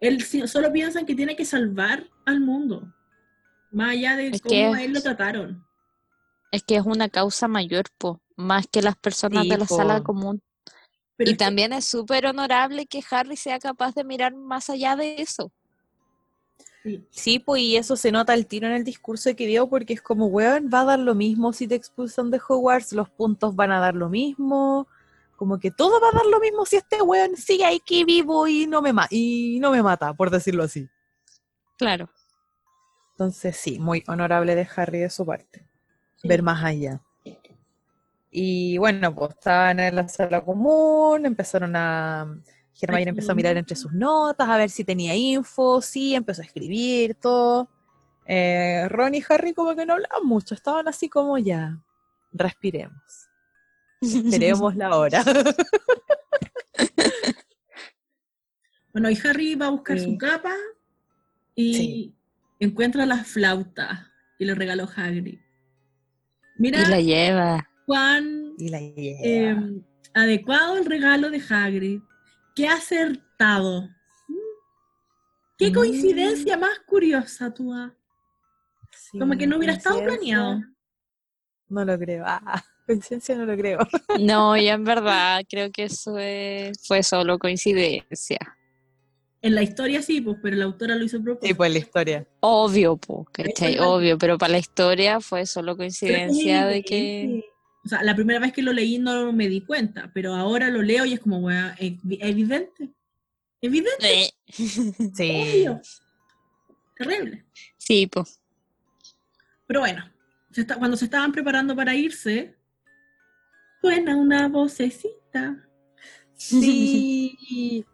[0.00, 2.94] Él solo piensa en que tiene que salvar al mundo.
[3.70, 5.64] Más allá de Es cómo que- a él lo trataron.
[6.50, 10.00] Es que es una causa mayor, po, más que las personas Sí, de la sala
[10.02, 10.40] común.
[11.16, 14.70] Pero y es que- también es súper honorable que Harry sea capaz de mirar más
[14.70, 15.52] allá de eso.
[16.82, 19.92] sí, Sí, pues y eso se nota el tiro en el discurso que dio porque
[19.94, 23.54] es como, weón, va a dar lo mismo si te expulsan de Hogwarts, los puntos
[23.56, 24.86] van a dar lo mismo,
[25.36, 28.66] como que todo va a dar lo mismo si este weón sigue aquí vivo y
[28.66, 30.88] no me, ma- y no me mata, por decirlo así.
[31.76, 32.08] Claro.
[33.12, 35.67] Entonces sí, muy honorable de Harry de su parte.
[36.24, 37.00] Ver más allá.
[38.30, 42.26] Y bueno, pues estaban en la sala común, empezaron a...
[42.80, 47.16] Empezó a mirar entre sus notas, a ver si tenía info, sí, empezó a escribir,
[47.16, 47.68] todo.
[48.24, 51.76] Eh, Ron y Harry como que no hablaban mucho, estaban así como ya,
[52.32, 53.02] respiremos,
[54.00, 55.24] esperemos la hora.
[58.92, 60.04] Bueno, y Harry va a buscar Sí.
[60.06, 60.54] su capa
[61.54, 62.14] y Sí.
[62.58, 65.38] encuentra la flauta y le regaló Hagrid.
[66.58, 67.70] Mira Y la lleva.
[67.86, 69.20] cuán y la lleva.
[69.24, 69.56] eh,
[70.14, 72.00] adecuado el regalo de Hagrid.
[72.54, 73.88] Qué acertado.
[75.56, 75.74] Qué Mm.
[75.74, 77.72] coincidencia más curiosa, tú.
[78.90, 80.60] Sí, Como que no hubiera estado planeado.
[81.68, 82.24] No lo creo.
[82.26, 82.40] Ah,
[82.86, 83.78] coincidencia no lo creo.
[84.20, 88.38] No, ya en verdad creo que eso es- fue solo coincidencia.
[89.40, 91.46] En la historia sí, pues, pero la autora lo hizo propósito.
[91.46, 92.26] Sí, pues la historia.
[92.40, 93.74] Obvio, po, ¿cachai?
[93.74, 97.44] Eso es- Obvio, pero para la historia fue solo coincidencia de que...
[97.84, 100.82] O sea, la primera vez que lo leí no me di cuenta, pero ahora lo
[100.82, 102.90] leo y es como, weá, evi- evidente.
[103.60, 104.30] Evidente, Eh.
[105.14, 105.30] Sí.
[105.30, 105.80] obvio.
[106.96, 107.44] Terrible.
[107.76, 108.40] Sí, pues.
[109.66, 110.04] Pero bueno,
[110.50, 112.56] se está- cuando se estaban preparando para irse,
[113.80, 115.64] suena una vocecita.
[116.34, 117.84] Sí.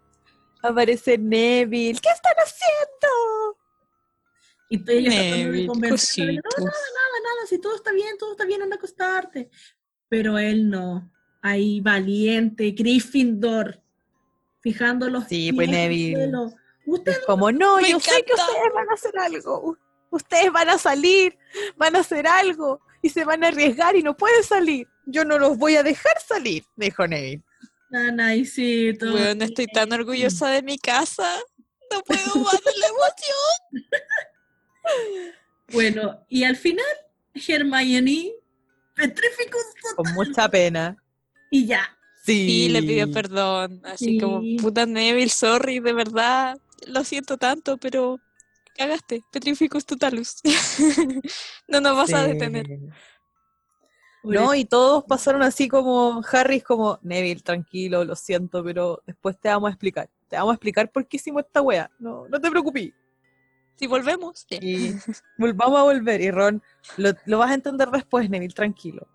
[0.64, 2.00] Aparece Neville.
[2.00, 3.59] ¿Qué están haciendo?
[4.70, 8.46] Y tratando de Neville, convencerlo no, nada, nada, nada, si todo está bien, todo está
[8.46, 9.50] bien, anda a acostarte.
[10.09, 11.12] Pero él no.
[11.42, 13.83] Ahí valiente, Gryffindor,
[14.61, 16.33] fijando los Sí, pies pues, Neville.
[17.27, 19.77] como, no, yo sé que ustedes van a hacer algo.
[20.09, 21.37] Ustedes van a salir,
[21.77, 24.88] van a hacer algo y se van a arriesgar y no pueden salir.
[25.05, 27.42] Yo no los voy a dejar salir, dijo Neville.
[27.90, 31.28] Bueno, estoy tan orgullosa de mi casa.
[31.92, 34.04] No puedo más de la emoción.
[35.72, 36.84] Bueno, y al final,
[37.34, 38.32] Hermione
[38.94, 39.58] petrificó
[39.96, 40.96] Con mucha pena.
[41.50, 41.96] y ya.
[42.24, 42.46] Sí.
[42.46, 43.82] Sí, le pidió perdón.
[43.84, 46.58] Así como, puta Neville, sorry, de verdad.
[46.86, 48.20] Lo siento tanto, pero
[48.76, 49.22] cagaste.
[49.30, 50.36] Petrificus totalus.
[51.68, 52.66] no nos vas a detener.
[54.24, 59.48] No, y todos pasaron así como Harry como, Neville, tranquilo, lo siento, pero después te
[59.48, 60.08] vamos a explicar.
[60.28, 61.90] Te vamos a explicar por qué hicimos esta wea.
[61.98, 62.92] No, no te preocupes.
[63.76, 64.46] Si volvemos.
[64.48, 64.58] sí.
[64.60, 64.94] Y
[65.38, 66.20] volvamos a volver.
[66.20, 66.62] Y Ron,
[66.96, 69.06] lo, lo vas a entender después, Neville, tranquilo.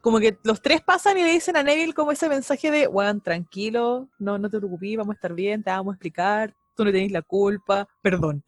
[0.00, 3.20] Como que los tres pasan y le dicen a Neville como ese mensaje de, Juan,
[3.20, 6.92] tranquilo, no, no te preocupes, vamos a estar bien, te vamos a explicar, tú no
[6.92, 8.44] tenés la culpa, perdón.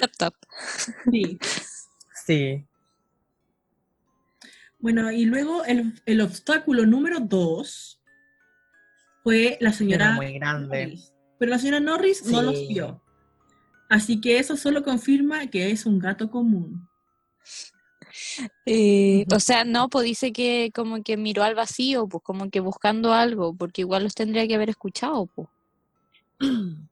[0.00, 0.34] Tap, tap.
[1.10, 1.38] Sí.
[2.24, 2.64] Sí.
[4.82, 8.00] Bueno, y luego el, el obstáculo número dos
[9.22, 10.86] fue la señora muy grande.
[10.86, 11.14] Norris.
[11.38, 13.00] Pero la señora Norris no los vio.
[13.88, 16.88] Así que eso solo confirma que es un gato común.
[18.66, 22.60] Eh, o sea, no, pues dice que como que miró al vacío, pues como que
[22.60, 25.48] buscando algo, porque igual los tendría que haber escuchado, pues.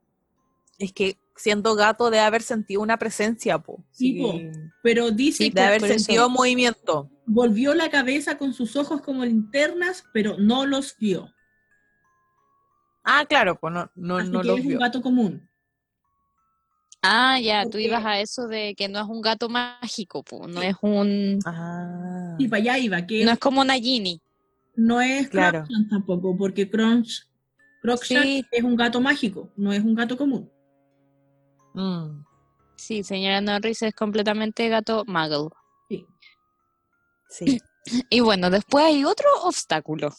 [0.79, 3.83] Es que siendo gato de haber sentido una presencia, po.
[3.91, 4.39] Sí, Sí, po.
[4.81, 5.93] Pero dice Sí, que de haber eso.
[5.99, 7.07] sentido movimiento.
[7.33, 11.33] Volvió la cabeza con sus ojos como linternas, pero no los vio.
[13.03, 14.75] Ah, claro, pues no, no, Así no que los es vio.
[14.77, 15.47] un gato común.
[17.01, 20.47] Ah, ya, tú Porque- ibas a eso de que no es un gato mágico, pues,
[20.53, 22.35] no es un, Ah.
[22.37, 24.21] Y para allá iba, que no es como una Ginny.
[24.75, 25.63] no es Claro.
[25.89, 27.27] Tampoco, porque Crunch,
[28.03, 28.45] Sí.
[28.51, 30.51] es un gato mágico, no es un gato común.
[31.73, 32.23] Mm,
[32.75, 35.49] Sí, señora Norris es completamente gato muggle.
[37.31, 37.59] Sí.
[38.11, 40.13] Y bueno, después hay otro obstáculo.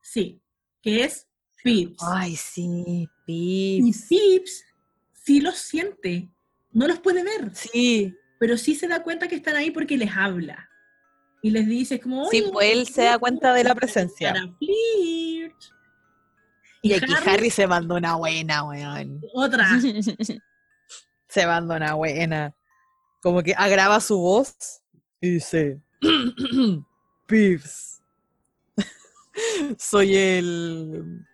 [0.00, 0.40] sí,
[0.80, 1.26] que es
[1.62, 2.02] Pips.
[2.02, 4.06] Ay, sí, Y Pips.
[4.08, 4.64] Pips
[5.12, 6.30] sí los siente,
[6.70, 10.10] no los puede ver, Sí, pero sí se da cuenta que están ahí porque les
[10.16, 10.66] habla.
[11.42, 14.32] Y les dice como, Sí, "Oye, pues él se da cuenta de la presencia.
[14.32, 15.54] Para flirt.
[16.82, 19.20] y aquí Harry se mandó una buena, weón.
[19.34, 19.66] Otra.
[21.28, 22.54] Se mandó una buena.
[23.22, 24.54] Como que agrava su voz
[25.20, 25.82] y dice:
[27.26, 28.02] Pips.
[29.78, 31.24] Soy el.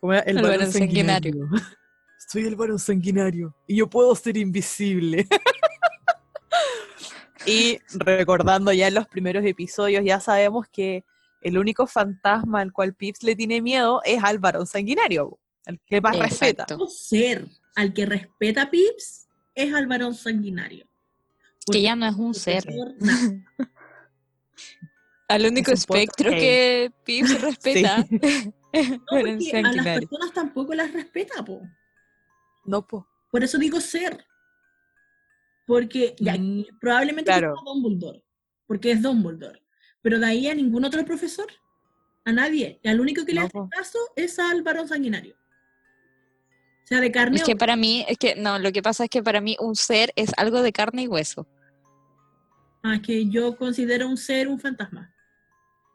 [0.00, 0.22] ¿Cómo era?
[0.22, 1.32] El, El varón varón sanguinario.
[1.32, 1.66] sanguinario.
[2.28, 5.26] Soy el varón sanguinario y yo puedo ser invisible.
[7.46, 11.04] y recordando ya en los primeros episodios, ya sabemos que
[11.40, 16.00] el único fantasma al cual Pips le tiene miedo es al varón sanguinario, al que
[16.00, 16.62] más respeta.
[16.62, 16.84] Exacto.
[16.84, 20.86] único ser al que respeta a Pips es al varón sanguinario.
[21.70, 22.64] Que ya no es un ser.
[25.28, 28.04] Al único Es espectro que Pips respeta.
[28.10, 28.48] es
[29.12, 31.60] No, a las personas tampoco las respeta, po.
[32.64, 33.06] No, po.
[33.30, 34.24] Por eso digo ser.
[35.66, 37.54] Porque ya, Mm, probablemente claro.
[37.54, 38.22] sea Dumbledore,
[38.66, 39.62] porque es Dumbledore.
[40.02, 41.46] Pero de ahí a ningún otro profesor,
[42.24, 42.80] a nadie.
[42.82, 43.68] Y al único que le No, hace po.
[43.70, 45.36] caso es al varón sanguinario.
[46.84, 49.04] O sea, de carne Es o- que para mí, es que no, lo que pasa
[49.04, 51.46] es que para mí un ser es algo de carne y hueso.
[52.82, 55.12] Ah, que yo considero un ser un fantasma.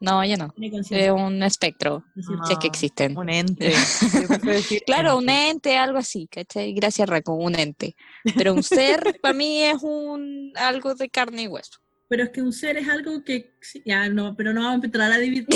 [0.01, 0.53] No, ya no.
[0.59, 2.45] Es un espectro, ¿no es cierto?
[2.45, 3.17] si es que Ah, existen.
[3.17, 3.71] Un ente.
[4.13, 5.77] Yo Claro, un ente.
[5.77, 6.73] algo así, ¿cachai?
[6.73, 7.95] Gracias, Raco, un ente.
[8.37, 11.79] Pero un ser para mí es un algo de carne y hueso.
[12.07, 13.55] Pero es que un ser es algo que.
[13.83, 15.47] Ya, no, pero no vamos a empezar a dividir.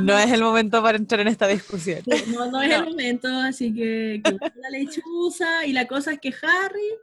[0.00, 2.00] no es el momento para entrar en esta discusión.
[2.28, 5.66] No, no es el momento, así que, que la lechuza.
[5.66, 6.94] Y la cosa es que Harry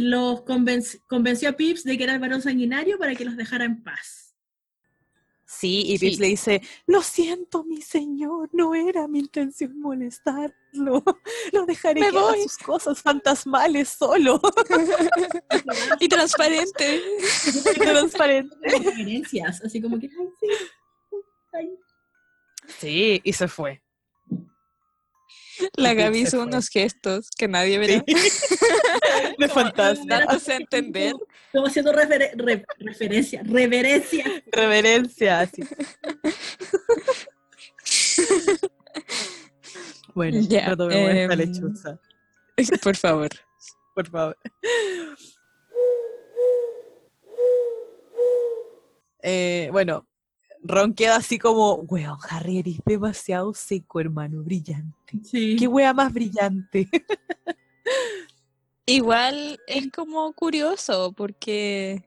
[0.00, 3.64] los convenc- convenció a Pips de que era el varón sanguinario para que los dejara
[3.64, 4.34] en paz.
[5.46, 6.20] Sí, y Pips Sí.
[6.22, 11.02] le dice, lo siento, mi señor, no era mi intención molestarlo.
[11.52, 12.42] Lo dejaré Me que haga voy".
[12.44, 14.40] sus cosas fantasmales solo.
[16.00, 17.02] Y transparente.
[17.76, 18.56] Y transparente.
[18.72, 20.06] Como referencias, así como que.
[20.06, 20.46] "Ay, sí,
[21.52, 21.68] ay".
[22.78, 23.82] Sí, y se fue.
[25.76, 26.46] La Gaby hizo fue.
[26.46, 28.04] unos gestos que nadie verá.
[29.38, 30.16] De fantasma.
[30.28, 31.14] A entender.
[31.46, 34.24] Estamos haciendo refere- re- referencia, reverencia.
[34.52, 35.62] Reverencia, así.
[40.14, 42.00] bueno, Ya, retomemos esta em, lechuza,
[42.82, 43.28] Por favor.
[43.94, 44.36] por favor.
[49.22, 50.06] Eh, bueno,
[50.62, 55.18] Ron queda así como, weón, Harry, eres demasiado seco, hermano, brillante.
[55.24, 55.56] Sí.
[55.56, 56.88] ¿Qué wea más brillante?
[58.86, 62.04] Igual es como curioso porque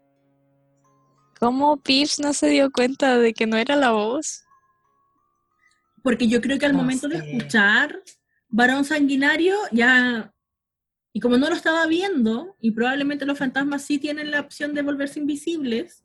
[1.39, 4.43] ¿cómo Pierce no se dio cuenta de que no era la voz?
[6.01, 8.01] Porque yo creo que al No momento de escuchar
[8.49, 10.33] Varón Sanguinario, ya.
[11.11, 14.81] Y como no lo estaba viendo, y probablemente los fantasmas sí tienen la opción de
[14.83, 16.03] volverse invisibles,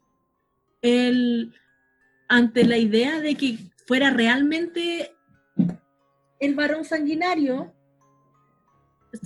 [0.83, 1.55] el,
[2.29, 5.17] ante la idea de que fuera realmente
[6.39, 7.75] el varón sanguinario,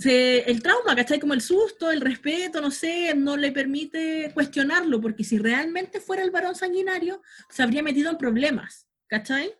[0.05, 1.19] el trauma, ¿cachai?
[1.19, 6.23] Como el susto, el respeto, no sé, no le permite cuestionarlo, porque si realmente fuera
[6.23, 9.53] el varón sanguinario, se habría metido en problemas, ¿cachai?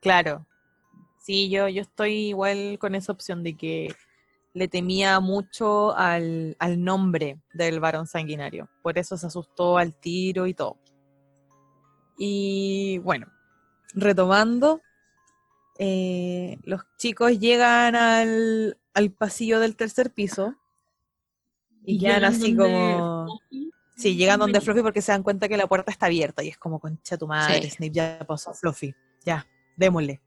[0.00, 0.46] Claro.
[1.18, 3.94] Sí, yo, yo estoy igual con esa opción de que
[4.54, 8.70] le temía mucho al, al nombre del varón sanguinario.
[8.82, 10.78] Por eso se asustó al tiro y todo.
[12.18, 13.26] Y bueno,
[13.94, 14.82] retomando,
[15.78, 20.54] eh, los chicos llegan al, al pasillo del tercer piso
[21.84, 23.40] y, quedan llegan así donde como...
[23.96, 24.82] Sí, llegan donde Fluffy.
[24.82, 27.62] Porque se dan cuenta que la puerta está abierta y es como, concha tu madre,
[27.62, 27.70] Sí.
[27.70, 28.94] Snape ya pasó Fluffy.
[29.24, 29.46] Ya,
[29.76, 30.20] démosle.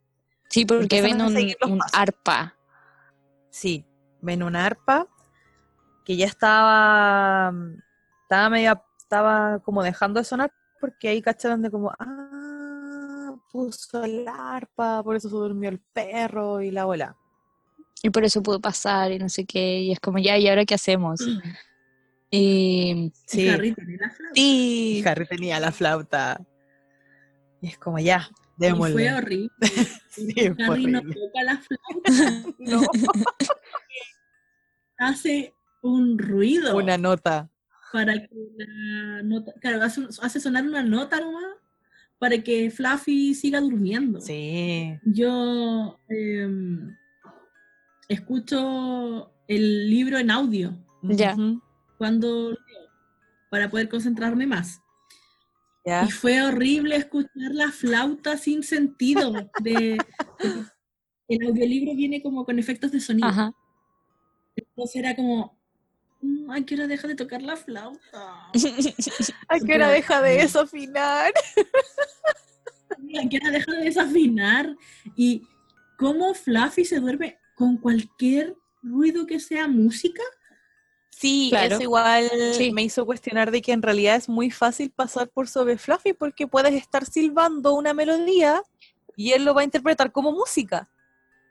[0.50, 2.56] Sí, porque Empiezan ven un, un arpa.
[3.52, 3.86] Sí,
[4.22, 5.08] ven una arpa
[6.04, 7.54] que ya estaba,
[8.24, 14.28] estaba media, estaba como dejando de sonar porque ahí cacharon de como, ah, puso el
[14.28, 17.16] arpa, por eso se durmió el perro y la bola.
[18.02, 19.80] Y por eso pudo pasar y no sé qué.
[19.82, 21.20] Y es como, ya, ¿y ahora qué hacemos?
[22.32, 24.36] Y Y Sí, Harry tiene la flauta.
[24.36, 26.40] sí, y Harry tenía la flauta.
[27.60, 29.14] Y es como, ya, Y fue démosle.
[29.14, 29.50] horrible.
[30.10, 31.16] Sí, porque fue Harry no horrible.
[31.16, 31.58] toca la
[32.12, 32.82] flauta, No,
[34.98, 37.50] hace un ruido una nota.
[37.92, 41.56] Para que la nota, claro, hace, hace sonar una nota nomás
[42.20, 44.20] para que Fluffy siga durmiendo.
[44.22, 46.96] Sí, Yo em,
[48.08, 50.74] escucho el libro en audio
[51.04, 51.34] Ya.
[51.34, 51.62] Ujú,
[51.98, 52.90] cuando leo,
[53.50, 54.82] para poder concentrarme más.
[55.86, 56.06] Ya.
[56.06, 59.50] Y fue horrible escuchar la flauta sin sentido.
[59.58, 59.98] De,
[60.44, 60.66] de-
[61.30, 63.28] el audiolibro viene como con efectos de sonido.
[63.30, 63.54] ajá.
[64.56, 65.59] Entonces era como, "Mm,
[66.50, 68.00] ¿a qué hora deja de tocar la flauta?
[69.48, 71.32] ¿A qué hora deja de desafinar?
[73.24, 74.76] ¿A qué hora deja de desafinar?
[75.16, 75.44] Y
[75.98, 80.24] cómo Fluffy se duerme con cualquier ruido que sea música.
[81.10, 81.76] Sí, Claro.
[81.76, 82.72] eso igual Sí.
[82.72, 86.48] me hizo cuestionar de que en realidad es muy fácil pasar por sobre Fluffy porque
[86.48, 88.64] puedes estar silbando una melodía
[89.18, 90.90] y él lo va a interpretar como música.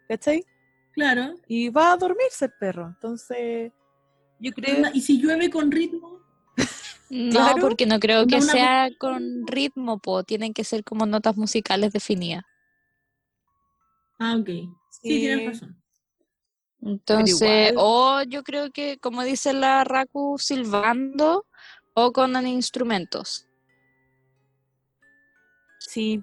[0.08, 0.44] ¿Cachai?
[0.92, 1.34] Claro.
[1.46, 2.86] Y va a dormirse el perro.
[2.86, 3.72] Entonces,
[4.39, 4.84] yo creo...
[4.93, 6.20] Y si llueve con ritmo,
[7.11, 7.62] No, Claro.
[7.62, 10.24] porque no creo que una sea con ritmo, po.
[10.24, 12.45] Tienen que ser como notas musicales definidas.
[14.18, 14.47] ah, ok.
[14.47, 15.09] Sí, Sí.
[15.20, 15.82] tienes razón.
[16.82, 21.47] Entonces, o yo creo que, como dice la Raku, silbando
[21.95, 23.47] o con instrumentos.
[25.78, 26.22] Sí,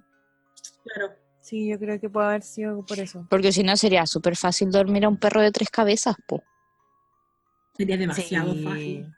[0.84, 1.16] Claro.
[1.42, 3.26] sí, yo creo que puede haber sido por eso.
[3.30, 6.44] Porque si no sería súper fácil dormir a un perro de tres cabezas, po.
[7.78, 8.64] Sería demasiado Sí.
[8.64, 9.16] fácil.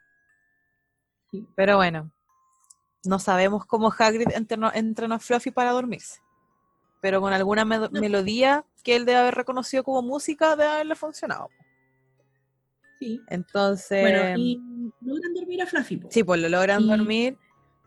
[1.30, 1.46] Sí.
[1.54, 2.10] Pero bueno,
[3.04, 6.20] no sabemos cómo Hagrid entrenó, entrenó a Fluffy para dormirse.
[7.00, 11.48] Pero con alguna me- melodía que él debe haber reconocido como música debe haberle funcionado.
[12.98, 13.20] Sí.
[13.28, 14.60] Entonces, Bueno, y
[15.02, 15.96] logran dormir a Fluffy.
[15.98, 16.08] po.
[16.10, 17.38] sí, pues lo logran y dormir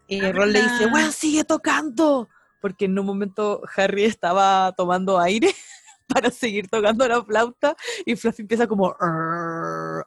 [0.08, 2.30] y abre Ron le dice, weón, sigue tocando.
[2.62, 5.50] Porque en un momento Harry estaba tomando aire
[6.14, 8.96] para seguir tocando la flauta y Fluffy empieza como,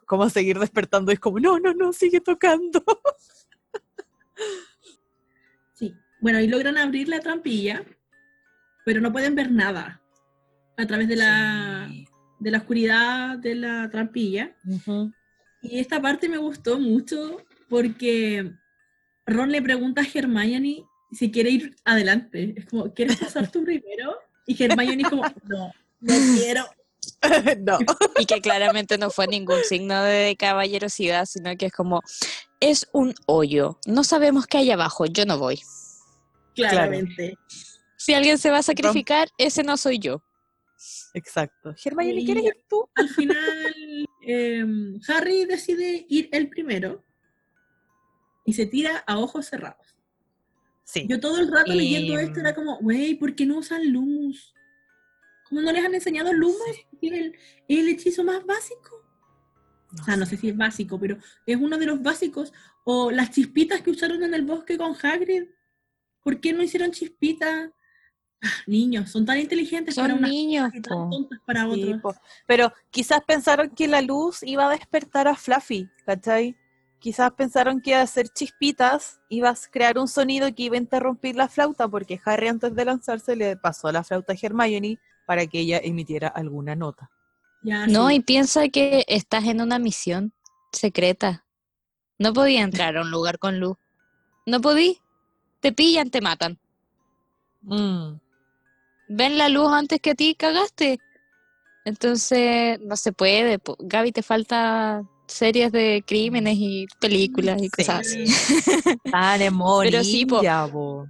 [0.05, 2.83] como a seguir despertando y es como, no, no, no, sigue tocando.
[5.73, 5.93] Sí.
[6.21, 7.83] Bueno, y logran abrir la trampilla,
[8.85, 10.01] pero no pueden ver nada
[10.77, 12.05] a través de la, Sí.
[12.39, 14.55] de la oscuridad de la trampilla.
[15.61, 18.51] Y esta parte me gustó mucho porque
[19.25, 22.53] Ron le pregunta a Hermione si quiere ir adelante.
[22.57, 24.17] Es como, ¿quieres pasar tú primero?
[24.45, 25.71] Y Hermione es como, no,
[26.05, 26.65] no quiero.
[27.59, 27.77] no.
[28.19, 32.01] Y que claramente no fue ningún signo de caballerosidad, sino que es como,
[32.59, 33.79] es un hoyo.
[33.85, 35.61] No sabemos qué hay abajo, yo no voy.
[36.55, 37.37] Claramente.
[37.97, 40.21] Si alguien se va a sacrificar, ese no soy yo.
[41.13, 41.73] Exacto.
[41.83, 42.87] Hermione, Y- ¿quieres ir tú?
[42.95, 47.03] Al final, em, Harry decide ir el primero
[48.45, 49.95] y se tira a ojos cerrados.
[50.83, 51.07] Sí.
[51.09, 54.53] Yo todo el rato Y- leyendo esto era como, güey, ¿por qué no usan Lumus?
[55.55, 56.59] ¿Cómo no les han enseñado Lumus?
[56.99, 57.35] Que es el,
[57.69, 59.05] el hechizo más básico.
[59.97, 62.51] O sea, no sé si es básico, pero es uno de los básicos.
[62.83, 65.43] O las chispitas que usaron en el bosque con Hagrid.
[66.21, 67.69] ¿Por qué no hicieron chispitas?
[68.43, 72.01] Ah, niños, son tan inteligentes para Son unas niños, y tan tontas para Sí, otros.
[72.01, 72.15] po.
[72.45, 76.57] Pero quizás pensaron que la luz iba a despertar a Fluffy, ¿cachai?
[76.99, 80.79] Quizás pensaron que iba a hacer chispitas, iba a crear un sonido que iba a
[80.79, 85.47] interrumpir la flauta, porque Harry antes de lanzarse le pasó la flauta a Hermione para
[85.47, 87.11] que ella emitiera alguna nota.
[87.61, 88.15] Ya, No, sí.
[88.15, 90.33] y piensa que estás en una misión
[90.71, 91.45] secreta.
[92.17, 93.77] No podía entrar a un lugar con luz.
[94.45, 95.01] No podí.
[95.59, 96.59] Te pillan, te matan.
[97.61, 98.19] Mm,
[99.07, 100.99] Ven la luz antes que a ti, cagaste.
[101.83, 103.59] Entonces, no se puede.
[103.79, 107.69] Gaby, te falta series de crímenes y películas y Sí.
[107.69, 108.25] cosas así.
[109.83, 110.41] Pero sí, po.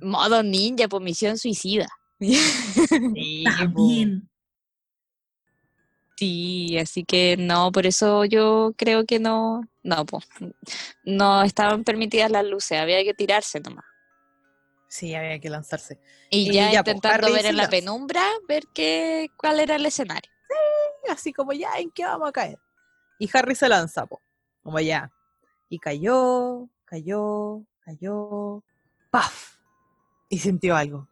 [0.01, 1.87] Modo ninja, por misión suicida.
[2.33, 3.43] Sí.
[3.57, 4.29] También.
[6.17, 10.21] Sí, así que no, por eso yo creo que no, no, po,
[11.03, 13.83] no estaban permitidas las luces, había que tirarse nomás.
[14.87, 15.99] Sí, había que lanzarse.
[16.29, 20.31] Y Y ya, ya, intentando ver en la penumbra, ver qué, cuál era el escenario.
[21.09, 22.59] Así como ya, ¿en qué vamos a caer?
[23.19, 24.21] Y Harry se lanza, po.
[24.63, 25.11] Como ya.
[25.69, 28.63] Y cayó, cayó, cayó.
[29.11, 29.57] ¡Paf!
[30.29, 31.09] Y sintió algo.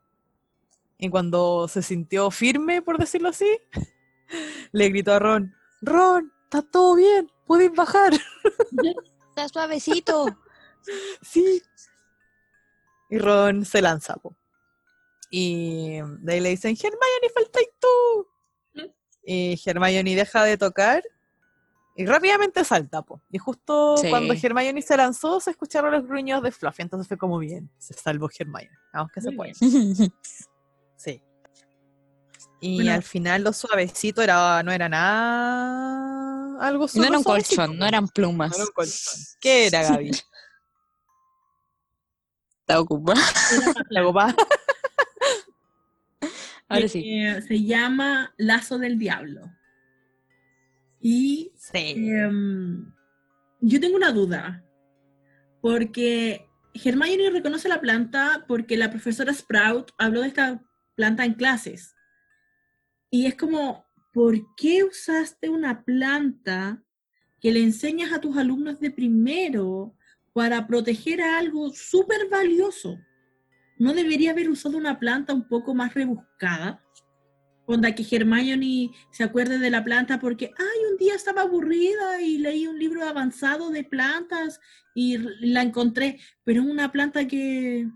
[1.04, 3.60] Y cuando se sintió firme, por decirlo así,
[4.72, 8.14] le gritó a Ron, Ron, está todo bien, puedes bajar.
[9.36, 10.28] Está suavecito.
[11.22, 11.62] sí.
[13.10, 14.34] Y Ron se lanza, po.
[15.30, 18.28] Y de ahí le dicen, Hermione, faltáis tú.
[19.26, 21.04] Y Hermione deja de tocar
[21.98, 23.22] y rápidamente salta, po.
[23.30, 24.10] Y justo Sí.
[24.10, 26.84] cuando Hermione se lanzó, se escucharon los gruños de Fluffy.
[26.84, 28.70] Entonces fue como bien, se salvó Hermione.
[28.94, 29.52] Vamos que se puede.
[32.66, 32.94] Y Bueno.
[32.94, 37.78] al final lo suavecito era, no era nada algo No súper era un suavecito, colchón,
[37.78, 38.52] no eran plumas.
[38.52, 39.14] No era un colchón.
[39.42, 40.12] ¿Qué era, Gaby?
[42.62, 43.20] Está ocupado.
[43.90, 44.34] La copa.
[46.70, 47.04] Ahora sí.
[47.06, 49.52] Eh, se llama Lazo del Diablo.
[51.02, 51.96] Y Sí.
[51.98, 52.94] em,
[53.60, 54.64] yo tengo una duda.
[55.62, 60.62] Porque Hermione reconoce la planta porque la profesora Sprout habló de esta
[60.96, 61.94] planta en clases.
[63.14, 66.84] Y es como, ¿por qué usaste una planta
[67.40, 69.96] que le enseñas a tus alumnos de primero
[70.34, 72.98] para proteger a algo súper valioso?
[73.78, 76.84] ¿No debería haber usado una planta un poco más rebuscada?
[77.68, 82.40] Onda que Hermione se acuerde de la planta porque, ay, un día estaba aburrida y
[82.40, 84.60] leí un libro avanzado de plantas
[84.96, 87.88] y la encontré, pero es una planta que,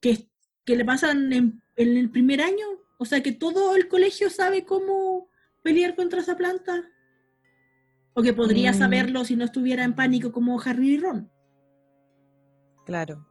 [0.00, 0.30] que,
[0.64, 2.83] que le pasan en el primer año.
[2.98, 5.28] O sea que todo el colegio sabe cómo
[5.62, 6.90] pelear contra esa planta.
[8.14, 8.74] O que podría Mm.
[8.74, 11.30] saberlo si no estuviera en pánico como Harry y Ron.
[12.86, 13.26] Claro.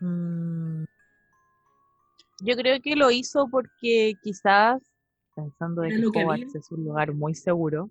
[0.00, 0.84] Mm,
[2.44, 4.82] Yo creo que lo hizo porque quizás,
[5.36, 7.90] pensando de que que Hogwarts es un lugar muy seguro,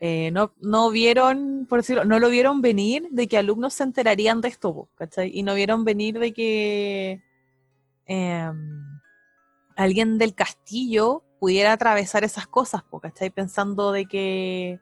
[0.00, 4.40] eh, no, no vieron, por decirlo, no lo vieron venir de que alumnos se enterarían
[4.40, 5.30] de esto, ¿cachai?
[5.32, 7.22] Y no vieron venir de que
[8.06, 8.91] em,
[9.76, 13.30] alguien del castillo pudiera atravesar esas cosas, po, ¿cachai?
[13.30, 14.80] Pensando de que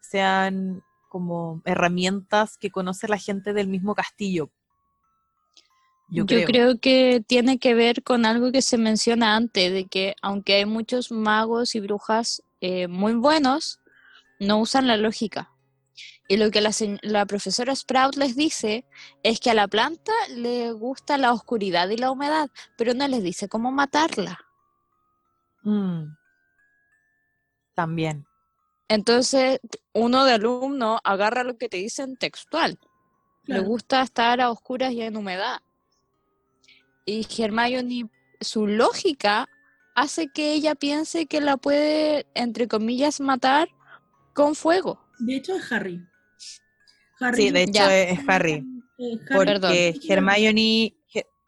[0.00, 4.50] sean como herramientas que conoce la gente del mismo castillo.
[6.10, 6.78] Yo, creo.
[6.78, 11.12] que tiene que ver con algo que se menciona antes, de que aunque hay muchos
[11.12, 13.80] magos y brujas eh, muy buenos,
[14.40, 15.50] no usan la lógica.
[16.28, 16.70] Y lo que la,
[17.00, 18.84] la profesora Sprout les dice
[19.22, 23.22] es que a la planta le gusta la oscuridad y la humedad, pero no les
[23.22, 24.38] dice cómo matarla.
[25.62, 26.14] Mm.
[27.74, 28.26] También.
[28.88, 29.60] Entonces,
[29.92, 32.78] uno de alumno agarra lo que te dicen textual.
[33.44, 35.60] Le gusta estar a oscuras y en humedad.
[37.06, 38.10] Y Hermione,
[38.40, 39.48] su lógica
[39.94, 43.68] hace que ella piense que la puede, entre comillas, matar
[44.34, 45.00] con fuego.
[45.18, 46.07] De hecho, es Harry.
[47.20, 47.98] Harry Sí, de hecho Ya.
[47.98, 48.64] es Harry.
[48.98, 49.18] Eh.
[49.34, 50.94] Porque Hermione,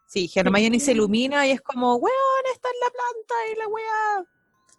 [0.07, 4.25] sí, Hermione se ilumina y es como, weón, está en la planta y la weá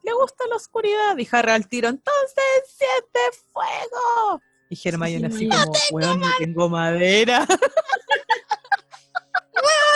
[0.04, 1.18] le gusta la oscuridad.
[1.18, 3.20] Y Harry al tiro, entonces siente
[3.52, 4.42] fuego.
[4.70, 7.46] Y Hermione así Hermione, como, weón, no tengo madera.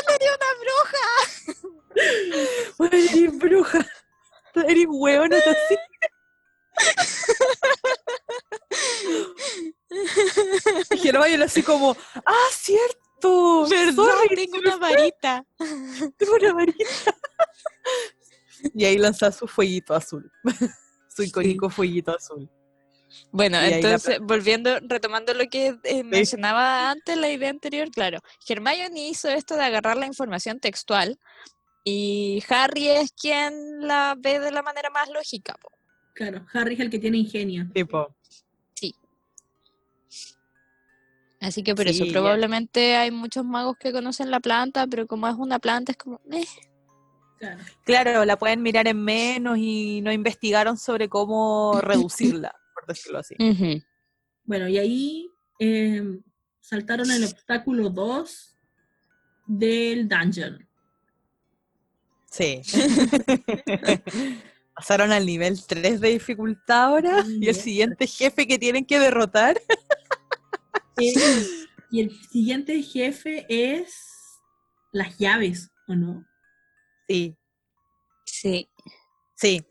[0.08, 1.06] ¡Tenía una bruja!
[2.78, 3.80] Weón, eres bruja.
[4.54, 5.76] así, weón, así.
[10.92, 11.96] Y Hermione así como,
[12.26, 13.68] ah, cierto.
[13.70, 13.96] ¿Verdad?
[13.96, 15.46] sorry, Tengo una varita.
[16.18, 17.16] Tengo una varita.
[18.74, 20.32] Y ahí lanza su fueguito azul.
[21.08, 22.50] su icónico fueguito azul.
[23.32, 27.90] Bueno, Y ahí la entonces, volviendo, retomando lo que eh, mencionaba antes, la idea anterior,
[27.90, 31.18] claro, Hermione hizo esto de agarrar la información textual
[31.84, 35.56] y Harry es quien la ve de la manera más lógica.
[35.62, 35.75] po.
[36.16, 37.70] Claro, Harry es el que tiene ingenio.
[37.74, 38.16] Tipo,
[41.46, 42.12] Así que por Sí, eso ya.
[42.12, 46.20] probablemente hay muchos magos que conocen la planta, pero como es una planta es como...
[46.32, 46.44] eh.
[47.38, 47.64] Claro.
[47.84, 53.36] claro, la pueden mirar en menos y no investigaron sobre cómo reducirla, por decirlo así.
[53.38, 53.84] Ujú.
[54.46, 56.02] Bueno, y ahí eh,
[56.62, 58.58] saltaron el obstáculo 2
[59.46, 60.68] del dungeon.
[62.32, 62.62] Sí.
[64.76, 69.60] Pasaron al nivel 3 de dificultad ahora y el siguiente jefe que tienen que derrotar.
[70.98, 71.14] Eh,
[71.92, 74.40] y el siguiente jefe es
[74.94, 76.26] las llaves, ¿o no?
[77.06, 77.36] Sí,
[78.24, 78.70] Sí.
[79.36, 79.66] sí,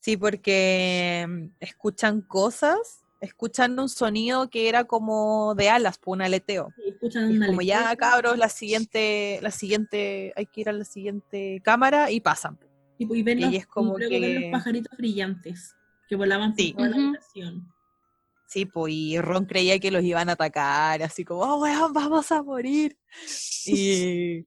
[0.00, 6.22] sí, porque mm, escuchan cosas, escuchan un sonido que era como de alas, por un
[6.22, 6.74] aleteo.
[6.84, 10.84] Escuchan Y es como ya, cabros, la siguiente, la siguiente, hay que ir a la
[10.84, 12.58] siguiente cámara y pasan.
[12.98, 15.74] Tipo, y, ven y los, es como y luego ven que- los pajaritos brillantes
[16.08, 16.72] que volaban por Sí.
[16.72, 17.72] toda la habitación.
[18.48, 22.30] Sí, pues, y Ron creía que los iban a atacar, así como, oh, weón, vamos
[22.30, 22.96] a morir.
[23.66, 24.46] Y,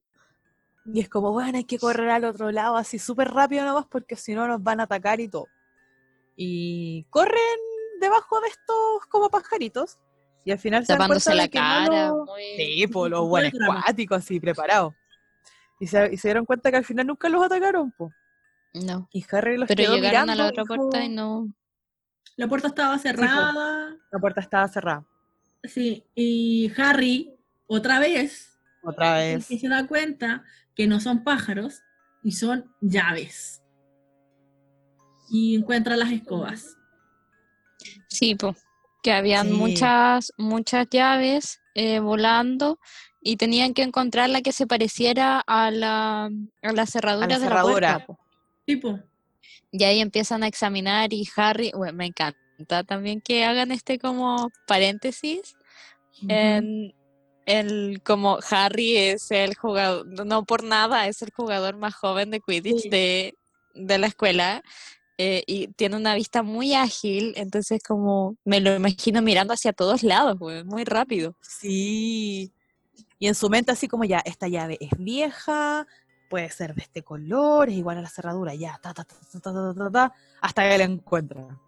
[0.86, 4.16] y es como, bueno, hay que correr al otro lado así súper rápido nomás porque
[4.16, 5.48] si no nos van a atacar y todo.
[6.38, 7.36] Y corren
[8.00, 10.00] debajo de estos como pajaritos
[10.46, 12.08] y al final se dan Tapándose cuenta la de que no cara.
[12.08, 13.82] lo- muy- Sí, pues los buenos drama.
[13.84, 14.94] cuáticos así, preparados.
[15.82, 18.14] Y se, y se dieron cuenta que al final nunca los atacaron, pues.
[18.74, 19.10] No.
[19.12, 21.52] Y Harry los Pero quedó llegaron a la otra puerta y no...
[22.36, 23.98] La puerta estaba cerrada.
[24.12, 25.06] La puerta estaba cerrada.
[25.64, 27.36] Sí, y Harry,
[27.68, 29.52] otra vez, Otra vez.
[29.52, 30.44] y se da cuenta
[30.76, 31.82] que no son pájaros
[32.24, 33.62] y son llaves.
[35.30, 36.78] Y encuentra las escobas.
[38.08, 38.56] Sí, po,
[39.04, 39.54] que habían Sí.
[39.54, 42.80] muchas, muchas llaves eh, volando
[43.22, 46.30] y tenían que encontrar la que se pareciera a la,
[46.62, 47.90] a la cerradura de la cerradura.
[48.00, 48.06] puerta.
[48.06, 48.20] po.
[48.70, 49.00] Tipo,
[49.72, 54.52] Y ahí empiezan a examinar y Harry, bueno, me encanta también que hagan este como
[54.68, 55.56] paréntesis
[56.28, 56.94] en
[57.46, 62.42] el como Harry es el jugador, no por nada, es el jugador más joven de
[62.42, 62.90] Quidditch Sí.
[62.90, 63.34] de,
[63.74, 64.62] de la escuela
[65.18, 70.04] eh, y tiene una vista muy ágil, entonces como me lo imagino mirando hacia todos
[70.04, 71.36] lados, güey, muy rápido.
[71.42, 72.52] Sí.
[73.18, 75.88] Y en su mente así como ya, esta llave es vieja,
[76.30, 79.40] puede ser de este color, es igual a la cerradura, ya, ta, ta, ta, ta
[79.42, 81.60] ta ta ta hasta que la encuentra.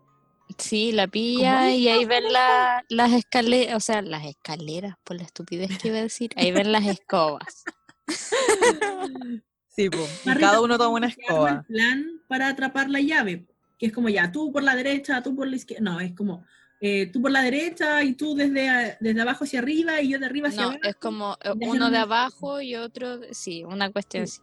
[0.57, 5.23] Sí, la pilla y ahí ven la, las escaleras, o sea, las escaleras, por la
[5.23, 7.63] estupidez que iba a decir, ahí ven las escobas.
[9.73, 11.49] Sí, pues, cada uno toma una escoba.
[11.49, 13.47] El plan para atrapar la llave,
[13.79, 16.43] que es como ya, tú por la derecha, tú por la izquierda, no, es como,
[16.81, 20.25] eh, tú por la derecha y tú desde, desde abajo hacia arriba y yo de
[20.25, 20.83] arriba hacia no, abajo.
[20.83, 24.41] Es como eh, uno de abajo y otro, sí, una cuestión así.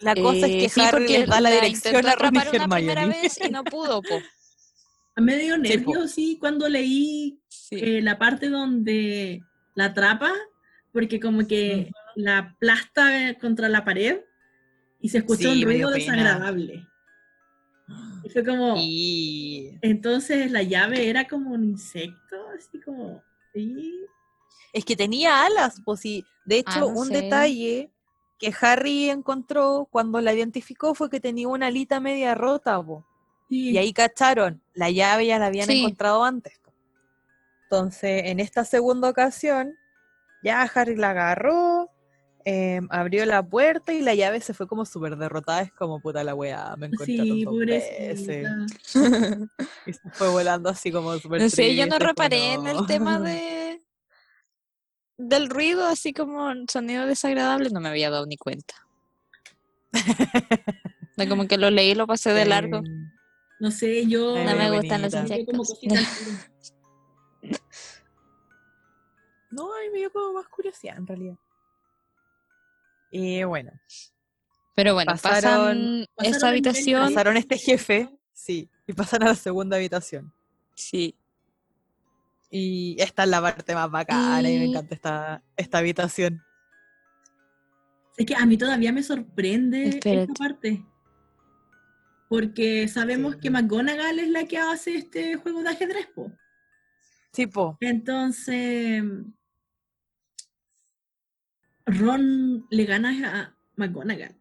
[0.00, 2.34] La cosa Eh, es que sí, Harry porque les da la la dirección a Ron
[2.34, 4.20] y una primera vez y no pudo, po.
[5.16, 7.76] Me dio Sí, sí, cuando leí Sí.
[7.80, 10.32] eh, la parte donde la atrapa,
[10.92, 14.20] porque como que la aplasta contra la pared
[15.00, 16.86] y se escuchó Sí, un ruido desagradable.
[18.24, 23.22] Y fue como, Y entonces la llave era como un insecto, así como,
[23.52, 24.00] sí.
[24.72, 26.24] es que tenía alas, pues sí.
[26.44, 27.14] De hecho, Ah, no un sé.
[27.22, 27.90] detalle
[28.44, 33.04] que Harry encontró cuando la identificó fue que tenía una alita media rota, po.
[33.48, 33.70] sí.
[33.70, 35.80] Y ahí cacharon, la llave ya la habían Sí.
[35.80, 36.58] encontrado antes.
[36.64, 36.72] po.
[37.64, 39.74] Entonces, en esta segunda ocasión,
[40.42, 41.90] ya Harry la agarró,
[42.44, 45.62] em, abrió la puerta y la llave se fue como súper derrotada.
[45.62, 48.20] Es como puta la weá, me encontraron Sí, dos veces.
[48.20, 48.66] pobrecita.
[49.86, 53.18] Y se fue volando así como súper No sé, yo no reparé en el tema
[53.20, 53.63] de
[55.16, 58.74] del ruido, así como sonido desagradable, no me había dado ni cuenta.
[61.16, 62.82] No, como que lo leí y lo pasé de largo.
[63.60, 64.36] No sé, yo...
[64.36, 65.78] No me gustan los insectos.
[69.50, 71.36] No, a mí me dio como más curiosidad en realidad.
[73.10, 73.70] Y bueno,
[74.74, 77.02] Pero bueno, Pasaron- pasan pasaron esa habitación.
[77.14, 80.32] pasaron este jefe, sí, y pasan a la segunda habitación.
[80.74, 81.14] Sí.
[82.56, 86.40] Y esta es la parte más bacana y me Y- encanta esta, esta habitación.
[88.16, 90.20] Es que a mí todavía me sorprende Espérate.
[90.22, 90.84] esta parte.
[92.28, 93.40] porque sabemos Sí.
[93.42, 96.32] que McGonagall es la que hace este juego de ajedrez, po.
[97.32, 99.02] Tipo, Entonces,
[101.86, 103.10] Ron le gana
[103.42, 104.34] a McGonagall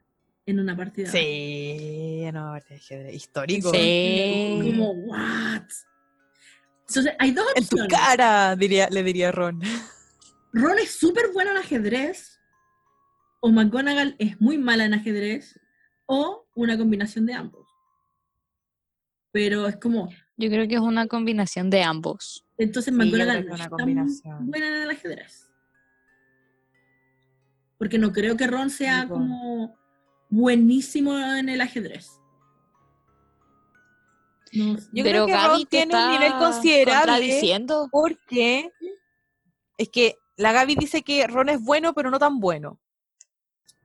[0.46, 1.10] en una partida.
[1.12, 3.72] sí, no, parte de ajedrez histórico.
[3.72, 4.60] Sí.
[4.64, 5.64] Como, what?
[6.94, 7.88] Entonces, hay dos En tu opciones.
[7.98, 9.60] cara, diría, le diría Ron.
[10.54, 12.40] Ron es súper bueno en ajedrez,
[13.42, 15.60] o McGonagall es muy mala en ajedrez,
[16.06, 17.68] o una combinación de ambos.
[19.32, 22.46] Pero es como, Yo creo que es una combinación de ambos.
[22.60, 23.70] entonces Sí, McGonagall no es
[24.22, 25.50] tan buena en el ajedrez.
[27.80, 29.76] Porque no creo que Ron sea como
[30.30, 32.20] buenísimo en el ajedrez.
[34.54, 34.78] No.
[34.78, 38.72] Yo Pero creo que Gaby Ron te tiene un nivel considerable porque
[39.78, 42.80] es que la Gaby dice que Ron es bueno, pero no tan bueno.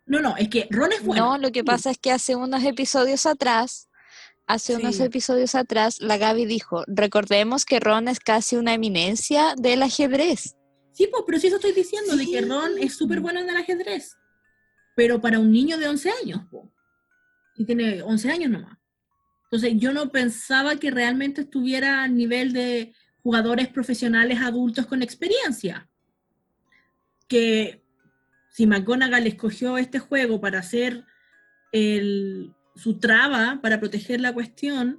[0.06, 1.24] No, no, es que Ron es bueno.
[1.24, 3.88] No, lo que pasa es que hace unos episodios atrás,
[4.46, 9.82] hace unos episodios atrás, la Gaby dijo, recordemos que Ron es casi una eminencia del
[9.82, 10.56] ajedrez.
[10.92, 13.56] Sí, pues, pero sí eso estoy diciendo, de que Ron es súper bueno en el
[13.56, 14.16] ajedrez.
[14.96, 16.72] Pero para un niño de 11 años, po.
[17.54, 18.77] Y tiene 11 años nomás.
[19.51, 22.92] Entonces yo no pensaba que realmente estuviera a nivel de
[23.22, 25.88] jugadores profesionales adultos con experiencia.
[27.28, 27.82] Que
[28.51, 31.05] si McGonagall escogió este juego para hacer
[31.72, 34.99] el- su traba, para proteger la cuestión,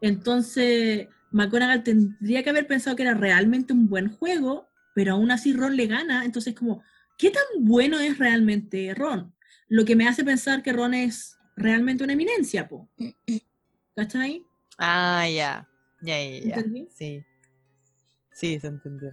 [0.00, 5.52] entonces McGonagall tendría que haber pensado que era realmente un buen juego, pero aún así
[5.52, 6.82] Ron le gana, entonces como,
[7.18, 9.34] ¿qué tan bueno es realmente Ron?
[9.68, 12.88] Lo que me hace pensar que Ron es realmente una eminencia, po.
[13.94, 14.46] ¿Cachai?
[14.78, 15.68] Ah, ya.
[16.00, 16.64] Ya, ya, ya.
[16.90, 17.24] Sí.
[18.32, 19.10] Sí, se entendió.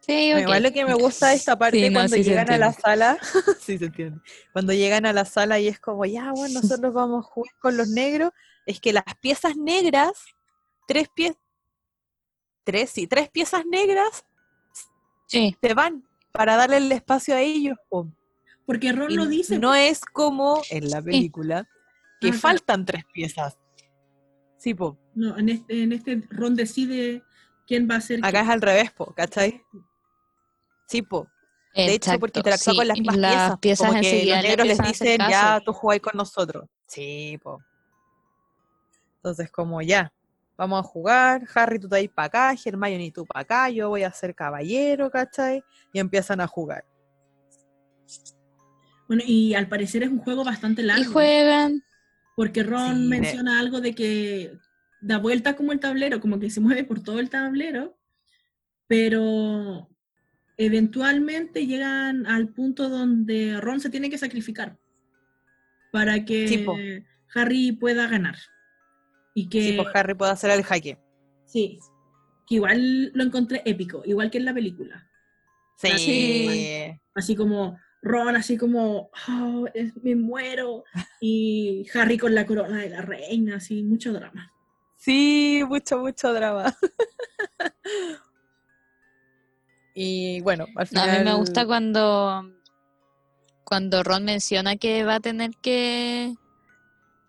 [0.00, 0.42] Sí, Bueno, ok.
[0.42, 2.72] Igual lo que me gusta de esta parte Sí, no, cuando sí llegan a la
[2.72, 3.18] sala,
[3.60, 4.20] sí se entiende.
[4.52, 7.76] Cuando llegan a la sala y es como, ya, bueno, nosotros vamos a jugar con
[7.76, 8.30] los negros,
[8.64, 10.12] es que las piezas negras,
[10.86, 11.38] tres piezas,
[12.64, 14.24] tres, sí, tres piezas negras
[15.26, 17.76] Sí, se van para darle el espacio a ellos.
[17.88, 18.08] po.
[18.64, 19.58] Porque Ron Y lo dice.
[19.58, 21.68] no es como en la película,
[22.20, 23.58] que faltan tres piezas.
[24.58, 24.98] Sí, po.
[25.14, 27.22] No, en este, en este Ron decide
[27.66, 28.20] quién va a ser.
[28.22, 29.62] Acá es al revés, po, ¿cachai?
[30.86, 31.28] Sí, po.
[31.74, 33.58] De hecho, porque exacto, interactúa sí, con las, más las piezas.
[33.58, 36.66] piezas como que los negros les dicen, ya, tú jugáis con nosotros.
[36.86, 37.58] Sí, po.
[39.16, 40.10] Entonces, como ya,
[40.56, 44.04] vamos a jugar, Harry, tú te vas para acá, Hermione, tú para acá, yo voy
[44.04, 45.62] a ser caballero, ¿cachai?
[45.92, 46.86] Y empiezan a jugar.
[49.06, 51.02] Bueno, y al parecer es un juego bastante largo.
[51.02, 51.82] Y juegan.
[52.36, 54.52] Porque Ron Sí, de- menciona algo de que
[55.00, 57.98] da vuelta como el tablero, como que se mueve por todo el tablero,
[58.86, 59.88] pero
[60.56, 64.78] eventualmente llegan al punto donde Ron se tiene que sacrificar
[65.92, 66.64] para que Sí.
[67.34, 68.36] Harry pueda ganar.
[69.34, 70.98] Y que Sí, Harry puede hacer el jaque.
[71.46, 71.78] sí,
[72.46, 75.08] que igual lo encontré épico, igual que en la película.
[75.76, 75.88] Sí.
[75.98, 77.00] Sí.
[77.14, 80.84] Así como Ron, así como, "Oh, es- me muero,
[81.20, 84.52] y Harry con la corona de la reina, así, mucho drama.
[84.96, 86.74] Sí, mucho, mucho drama.
[89.94, 91.10] y bueno, al No, final.
[91.10, 92.42] a mí me gusta cuando,
[93.64, 96.34] cuando Ron menciona que va a tener que,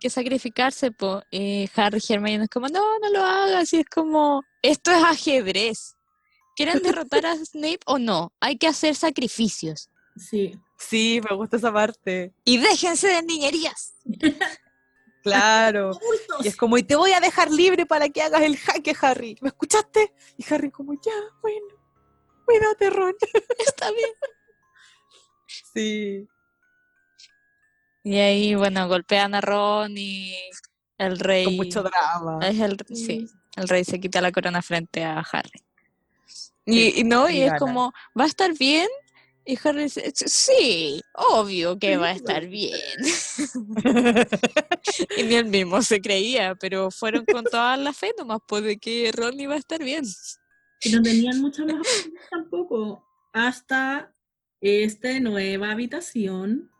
[0.00, 3.86] que sacrificarse, po, eh, Harry y Hermione es como, no, no lo hagas, y es
[3.86, 5.94] como, esto es ajedrez.
[6.56, 8.32] ¿Quieren derrotar a Snape o no?
[8.40, 9.90] Hay que hacer sacrificios.
[10.16, 12.32] Sí, Sí, me gusta esa parte.
[12.44, 13.94] Y déjense de niñerías.
[15.20, 15.98] Claro.
[16.40, 19.36] Y es como, y te voy a dejar libre para que hagas el jaque, Harry.
[19.42, 20.14] ¿Me escuchaste?
[20.38, 21.12] Y Harry como, ya,
[21.42, 21.66] bueno,
[22.46, 23.14] cuídate, Ron.
[23.58, 24.10] Está bien.
[25.74, 26.28] Sí.
[28.04, 30.34] Y ahí, bueno, golpean a Ron y
[30.96, 31.44] el rey.
[31.44, 32.38] Con mucho drama.
[32.46, 35.62] Es el, sí, el rey se quita la corona frente a Harry.
[36.64, 37.58] Y, y no, y y es gana.
[37.58, 38.88] como, ¿va a estar bien?
[39.50, 42.78] Y Harry dice, sí, obvio que va a estar bien.
[45.16, 48.76] y ni él mismo se creía, pero fueron con toda la fe nomás, pues de
[48.76, 50.04] que Ron iba a estar bien.
[50.82, 53.02] Y no tenían muchas más opciones tampoco.
[53.32, 54.12] Hasta
[54.60, 56.70] esta nueva habitación.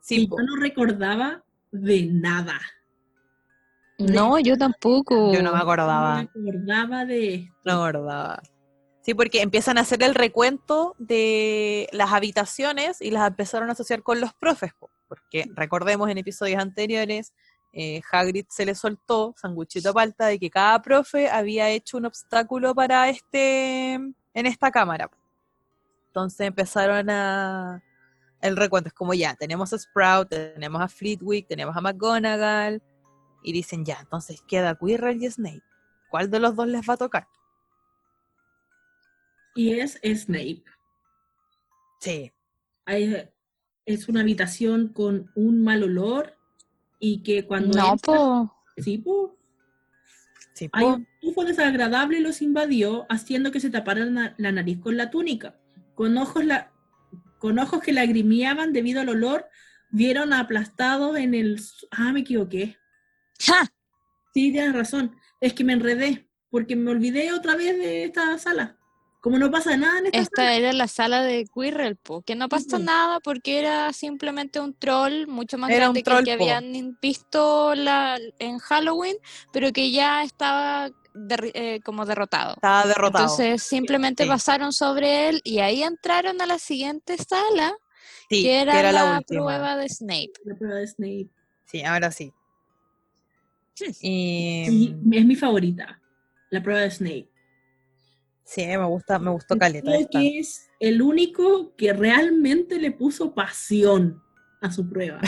[0.00, 2.58] Sí, y yo no recordaba de nada.
[3.98, 5.30] No, yo tampoco.
[5.30, 6.14] yo no me No acordaba.
[6.16, 7.54] me acordaba de esto.
[7.66, 8.42] No me acordaba.
[9.02, 14.02] Sí, porque empiezan a hacer el recuento de las habitaciones y las empezaron a asociar
[14.02, 14.72] con los profes.
[14.78, 14.90] po.
[15.08, 17.34] Porque recordemos en episodios anteriores,
[17.72, 22.74] eh, Hagrid se le soltó, sanguchito palta, de que cada profe había hecho un obstáculo
[22.74, 25.10] para este, en esta cámara.
[26.06, 27.82] Entonces empezaron a
[28.40, 28.88] el recuento.
[28.88, 32.82] Es como ya, tenemos a Sprout, tenemos a Flitwick, tenemos a McGonagall,
[33.42, 35.62] y dicen, ya, entonces queda Quirrell y Snape.
[36.10, 37.26] ¿Cuál de los dos les va a tocar?
[39.54, 40.64] Y es Snape.
[42.00, 42.32] Sí.
[42.84, 43.28] Hay-
[43.84, 46.36] es una habitación con un mal olor
[47.00, 48.54] y que cuando No, entra- po.
[48.76, 49.36] sí, po,
[50.54, 50.94] Sí, hay po.
[50.94, 55.10] un tufo desagradable y los invadió, haciendo que se taparan la, la nariz con la
[55.10, 55.58] túnica.
[55.94, 56.72] Con ojos, la,
[57.38, 59.46] con ojos que lagrimeaban debido al olor,
[59.90, 61.60] vieron aplastados en el...
[61.90, 62.76] Ah, me equivoqué.
[63.40, 63.64] ¡Ja!
[64.34, 65.16] Sí, tienes razón.
[65.40, 68.78] Es que me enredé, porque me olvidé otra vez de esta sala.
[69.22, 70.54] Como no pasa nada en esta, Esta sala.
[70.56, 75.28] era la sala de Quirrell, po, que no pasó nada porque era simplemente un troll
[75.28, 76.42] mucho más Era un grande que el troll, que po.
[76.42, 79.16] habían visto la, en Halloween,
[79.52, 80.90] pero que ya estaba
[81.54, 82.54] eh, como derrotado.
[82.54, 83.24] Estaba derrotado.
[83.24, 84.28] Entonces simplemente Sí.
[84.28, 87.76] pasaron sobre él y ahí entraron a la siguiente sala,
[88.28, 89.44] sí, que era, que era la, la, última.
[89.44, 90.32] prueba de Snape.
[90.44, 91.28] La prueba de Snape.
[91.66, 92.32] Sí, ahora sí.
[94.00, 96.00] Y, Y es mi favorita,
[96.50, 97.31] la prueba de Snape.
[98.44, 99.90] Sí, me gusta, me gustó caleta.
[99.90, 100.18] Creo esta.
[100.18, 104.22] que es el único que realmente le puso pasión
[104.60, 105.20] a su prueba.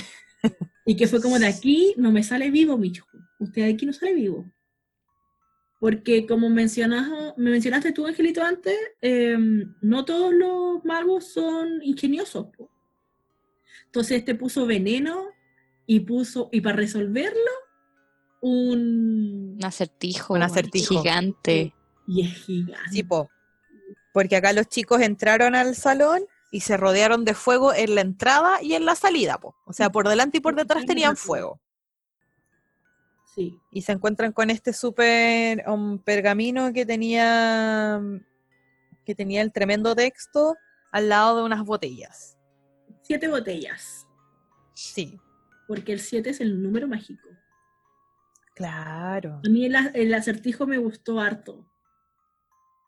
[0.87, 3.05] y que fue como de aquí no me sale vivo, Micho.
[3.39, 4.51] Usted de aquí no sale vivo.
[5.81, 12.47] Porque como mencionas, me mencionaste tú, Angelito, antes, em, no todos los magos son ingeniosos.
[12.57, 12.71] po.
[13.87, 15.27] Entonces este puso veneno
[15.87, 17.51] y puso, y para resolverlo,
[18.41, 19.57] un...
[19.59, 21.03] Un acertijo, Un acertijo.
[21.03, 21.75] gigante.
[22.07, 22.91] Y es gigante.
[22.91, 23.31] Sí, po.
[24.13, 28.63] Porque acá los chicos entraron al salón y se rodearon de fuego en la entrada
[28.63, 29.57] y en la salida, po.
[29.65, 31.61] O sea, por delante y por detrás tenían fuego.
[33.35, 33.59] Sí.
[33.73, 38.01] Y se encuentran con este súper um, pergamino que tenía
[39.05, 40.57] que tenía el tremendo texto
[40.93, 42.39] al lado de unas botellas.
[43.03, 44.07] Siete botellas.
[44.73, 45.21] Sí,
[45.67, 47.29] Porque el 7 es el número mágico.
[48.55, 49.41] claro.
[49.45, 51.65] A mí el acertijo me gustó harto.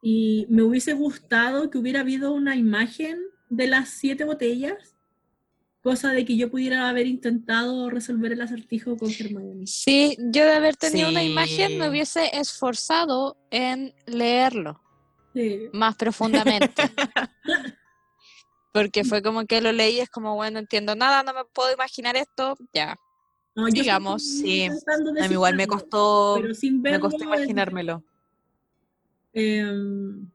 [0.09, 4.95] Y me hubiese gustado que hubiera habido una imagen de las siete botellas,
[5.83, 9.67] cosa de que yo pudiera haber intentado resolver el acertijo con Hermione.
[9.67, 14.81] Sí, yo de haber tenido una imagen me hubiese esforzado en leerlo
[15.35, 15.71] Sí.
[15.73, 16.83] más profundamente.
[18.73, 22.15] Porque fue como que lo leí, es como, bueno, entiendo nada, no me puedo imaginar
[22.15, 22.95] esto, ya.
[23.57, 24.69] No, Digamos, sí.
[25.21, 28.05] A mí igual me costó pero sin me costó es- imaginármelo.
[29.37, 30.31] Em,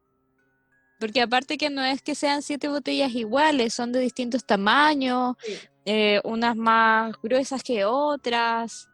[0.99, 5.53] Porque aparte que no es que sean siete botellas iguales, son de distintos tamaños, Sí.
[5.85, 8.87] eh, unas más gruesas que otras.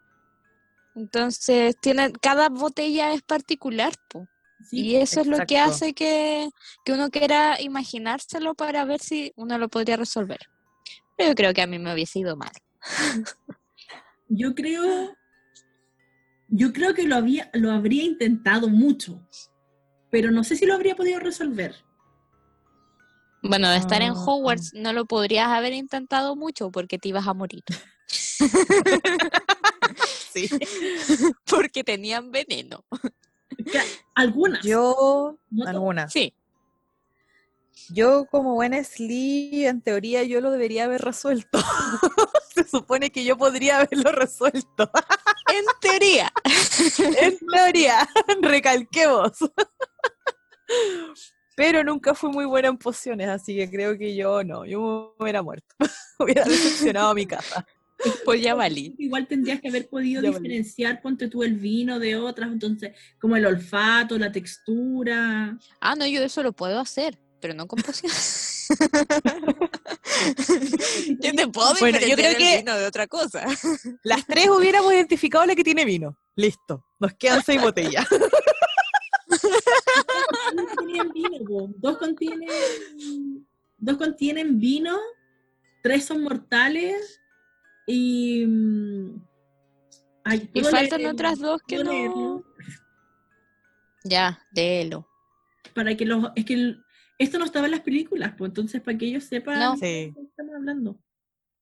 [0.95, 4.27] Entonces, tienen, cada botella es particular, po.
[4.63, 6.49] sí, Y eso es lo que hace que,
[6.85, 10.39] que uno quiera imaginárselo para ver si uno lo podría resolver.
[11.17, 12.51] Pero yo creo que a mí me hubiese ido mal.
[14.29, 15.15] Yo creo,
[16.49, 19.21] yo creo que lo, había, lo habría intentado mucho,
[20.17, 21.75] pero no sé si lo habría podido resolver.
[23.43, 24.25] Bueno, de estar en Ah.
[24.25, 27.63] Hogwarts no lo podrías haber intentado mucho porque te ibas a morir.
[30.33, 30.49] Sí.
[31.45, 32.83] porque tenían veneno.
[34.15, 34.63] Algunas.
[34.63, 36.11] Yo, No algunas.
[36.11, 36.33] Sí.
[37.89, 41.59] Yo como buena Slee, en teoría yo lo debería haber resuelto.
[42.55, 44.91] Se supone que yo podría haberlo resuelto.
[45.53, 46.31] En teoría.
[47.17, 48.07] en teoría,
[48.41, 49.31] recalquemos.
[51.55, 55.23] Pero nunca fui muy buena en pociones, así que creo que yo no, yo me
[55.23, 55.75] hubiera muerto.
[56.19, 57.65] hubiera decepcionado a mi casa.
[58.25, 58.93] Pues ya valí.
[58.99, 60.37] Igual tendrías que haber podido Ya valí.
[60.43, 65.57] diferenciar, ponte tú el vino de otras, entonces, como el olfato, la textura.
[65.81, 68.67] Ah, no, yo eso lo puedo hacer, pero no con pociones.
[71.19, 73.45] yo te puedo Bueno, yo creo el que- vino de otra cosa.
[74.03, 76.17] Las tres hubiéramos identificado la que tiene vino.
[76.35, 78.05] Listo, nos quedan seis botellas.
[80.87, 81.73] Dos contienen vino, po.
[81.77, 84.97] dos contienen, dos contienen vino,
[85.83, 87.21] tres son mortales
[87.85, 88.45] y...
[88.45, 89.21] mm,
[90.23, 91.13] ay, Y ¿puedo faltan leerlo?
[91.13, 91.91] otras dos que ¿Puedo no.
[91.91, 92.45] leerlo?
[94.03, 95.07] Ya, léelo.
[95.73, 96.25] Para que los...
[96.35, 96.83] Es que el-
[97.19, 99.75] esto no estaba en las películas, pues entonces para que ellos sepan No.
[99.75, 100.99] de qué estamos hablando.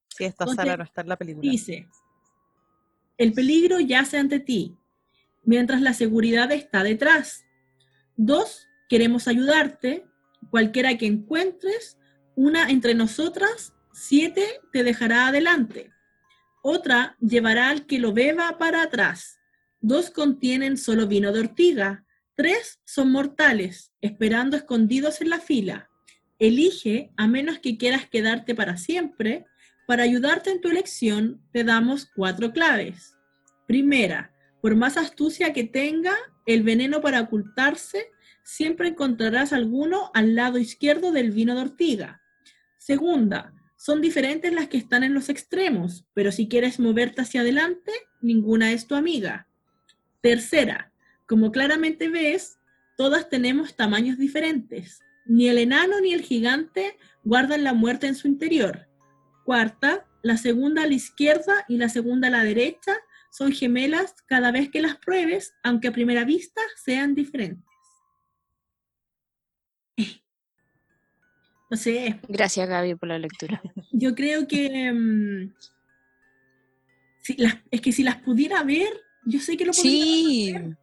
[0.09, 1.49] sí, esta Entonces, sala no está en la película.
[1.49, 1.87] Dice,
[3.17, 4.77] el peligro yace ante ti,
[5.43, 7.45] mientras la seguridad está detrás.
[8.17, 10.05] Dos, queremos ayudarte,
[10.49, 11.97] cualquiera que encuentres,
[12.35, 15.91] una entre nosotras, siete te dejará adelante.
[16.61, 19.39] Otra llevará al que lo beba para atrás.
[19.81, 22.05] Dos contienen solo vino de ortiga.
[22.35, 25.89] Tres son mortales, esperando escondidos en la fila.
[26.39, 29.45] Elige, a menos que quieras quedarte para siempre,
[29.87, 33.15] para ayudarte en tu elección, te damos cuatro claves.
[33.67, 36.15] Primera, por más astucia que tenga
[36.45, 38.11] el veneno para ocultarse,
[38.45, 42.21] siempre encontrarás alguno al lado izquierdo del vino de ortiga.
[42.77, 47.91] Segunda, son diferentes las que están en los extremos, pero si quieres moverte hacia adelante,
[48.21, 49.47] ninguna es tu amiga.
[50.21, 50.93] Tercera,
[51.27, 52.57] como claramente ves,
[52.95, 55.01] todas tenemos tamaños diferentes.
[55.25, 58.87] Ni el enano ni el gigante guardan la muerte en su interior.
[59.43, 62.95] Cuarta, la segunda a la izquierda y la segunda a la derecha
[63.31, 67.74] son gemelas cada vez que las pruebes, aunque a primera vista sean diferentes.
[71.69, 72.19] No sé.
[72.27, 73.61] Gracias, Gaby, por la lectura.
[73.91, 74.91] Yo creo que.
[74.91, 75.53] mm,
[77.21, 78.89] si las- es que si las pudiera ver,
[79.25, 80.77] yo sé que lo podría Sí, hacer.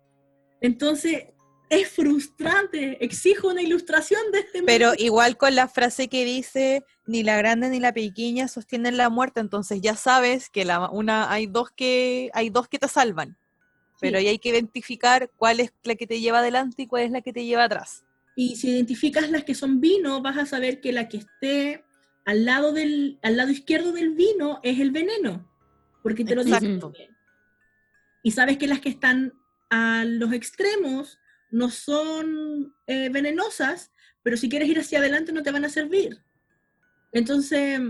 [0.60, 1.24] Entonces,
[1.70, 3.02] es frustrante.
[3.04, 7.68] Exijo una ilustración de este Pero igual con la frase que dice, ni la grande
[7.68, 12.30] ni la pequeña sostienen la muerte, entonces ya sabes que la, una, hay, dos que,
[12.34, 13.36] hay dos que te salvan.
[14.00, 14.24] Pero Sí.
[14.24, 17.20] ahí hay que identificar cuál es la que te lleva adelante y cuál es la
[17.22, 18.04] que te lleva atrás.
[18.34, 21.84] Y si identificas las que son vino, vas a saber que la que esté
[22.24, 25.48] al lado, del, al lado izquierdo del vino es el veneno.
[26.02, 26.88] Porque te lo Exacto.
[26.88, 27.16] muy bien.
[28.22, 29.34] Y sabes que las que están
[29.70, 31.18] a los extremos
[31.50, 36.22] no son eh, venenosas, pero si quieres ir hacia adelante no te van a servir.
[37.12, 37.80] Entonces,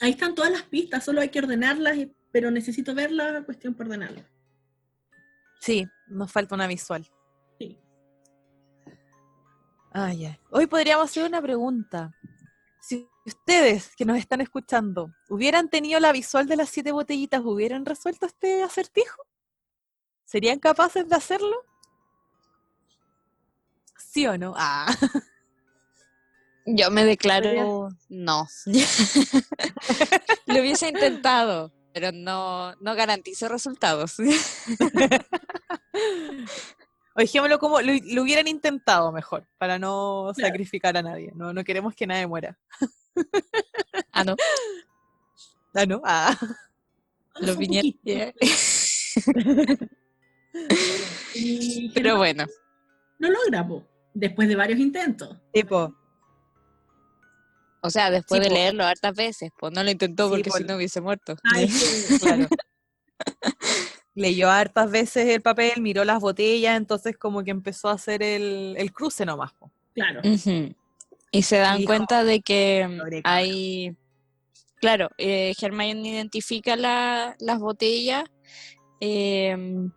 [0.00, 1.96] ahí están todas las pistas, solo hay que ordenarlas,
[2.32, 4.24] pero necesito ver la cuestión por ordenarlas.
[5.60, 7.06] Sí, nos falta una visual.
[9.94, 10.12] Ah.
[10.50, 12.12] Hoy podríamos hacer una pregunta.
[12.80, 17.84] Si ustedes que nos están escuchando hubieran tenido la visual de las siete botellitas, ¿hubieran
[17.84, 19.22] resuelto este acertijo?
[20.24, 21.56] ¿Serían capaces de hacerlo?
[23.96, 24.54] ¿Sí o no?
[24.56, 24.86] Ah,
[26.66, 28.48] yo me declaro no.
[30.46, 34.16] Lo hubiese intentado, pero no, no garantizo resultados.
[37.14, 40.48] o dejémoslo como lo, lo hubieran intentado mejor, para no Claro.
[40.48, 41.32] sacrificar a nadie.
[41.34, 42.58] No, no queremos que nadie muera.
[44.12, 44.36] ah, no.
[45.74, 46.02] Ah, ¿no?
[46.04, 46.36] Ah.
[47.40, 47.56] Los.
[51.34, 52.44] Y Pero bueno.
[53.18, 55.38] Lo logramos, después de varios intentos.
[55.52, 55.94] Tipo,
[57.80, 58.54] O sea, después Sí, de po.
[58.54, 60.56] leerlo hartas veces, pues no lo intentó Sí, porque po.
[60.58, 61.36] si no hubiese muerto.
[61.54, 62.48] Ay, que- Claro.
[64.14, 68.74] Leyó hartas veces el papel, miró las botellas, entonces como que empezó a hacer el,
[68.76, 69.52] el cruce nomás.
[69.54, 69.70] po.
[69.94, 70.20] claro.
[71.34, 73.96] Y se dan cuenta de que mm, hay,
[74.80, 78.24] claro, eh, Hermione identifica la- las botellas,
[79.00, 79.90] em,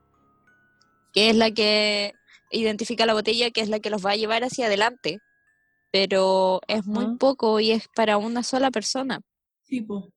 [1.12, 2.14] que es la que
[2.52, 5.20] identifica la botella, que es la que los va a llevar hacia adelante,
[5.92, 7.18] pero es muy Ujú.
[7.18, 9.20] poco y es para una sola persona.
[9.64, 10.10] Sí, po.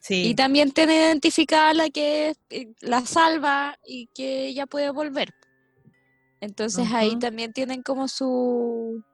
[0.00, 5.34] Sí, Y también tiene identificada la que eh, la salva y que ella puede volver.
[6.40, 9.04] Entonces ahí también tienen como su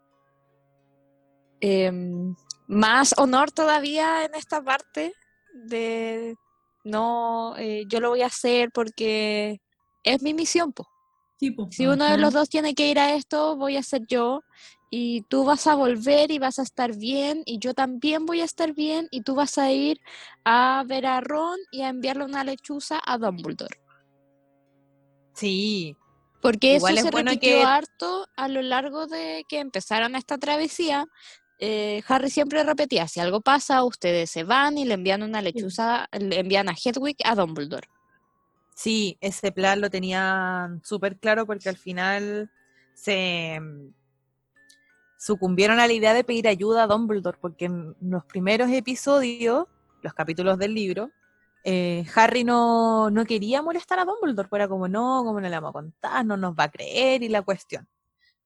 [1.60, 2.36] em,
[2.68, 5.12] más honor todavía en esta parte
[5.52, 6.36] de
[6.84, 9.60] no, eh, yo lo voy a hacer porque
[10.04, 10.86] es mi misión, po.
[11.38, 11.66] Sí, po.
[11.70, 14.44] Si uno de los dos tiene que ir a esto, voy a ser yo.
[14.90, 17.42] Y tú vas a volver y vas a estar bien.
[17.44, 19.08] Y yo también voy a estar bien.
[19.10, 20.00] Y tú vas a ir
[20.44, 23.80] a ver a Ron y a enviarle una lechuza a Dumbledore.
[25.34, 25.96] sí,
[26.40, 30.14] Porque Igual eso es se bueno repitió que- harto a lo largo de que empezaron
[30.14, 31.06] esta travesía.
[31.58, 36.06] Eh, Harry siempre repetía, si algo pasa, ustedes se van y le envían una lechuza,
[36.12, 37.88] le envían a Hedwig a Dumbledore.
[38.74, 42.50] sí, ese plan lo tenían súper claro porque al final
[42.92, 43.58] se
[45.26, 49.66] sucumbieron a la idea de pedir ayuda a Dumbledore porque en los primeros episodios,
[50.00, 51.10] los capítulos del libro,
[51.64, 55.56] eh, Harry no, no quería molestar a Dumbledore, pues era como, no, ¿cómo no le
[55.56, 56.24] vamos a contar?
[56.24, 57.88] No nos va a creer y la cuestión.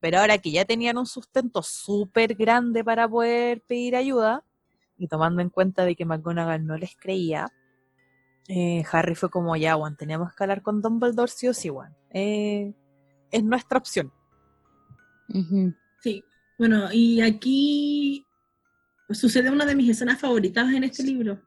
[0.00, 4.42] Pero ahora que ya tenían un sustento súper grande para poder pedir ayuda,
[4.96, 7.52] y tomando en cuenta de que McGonagall no les creía,
[8.48, 11.94] eh, Harry fue como, ya, Juan, teníamos que hablar con Dumbledore sí o sí, Juan.
[12.08, 12.72] Eh,
[13.30, 14.10] es nuestra opción.
[16.00, 16.24] Sí.
[16.60, 18.26] Bueno, y aquí
[19.08, 21.40] sucede una de mis escenas favoritas en este libro,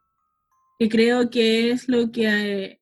[0.80, 2.26] que creo que es lo que
[2.64, 2.82] eh,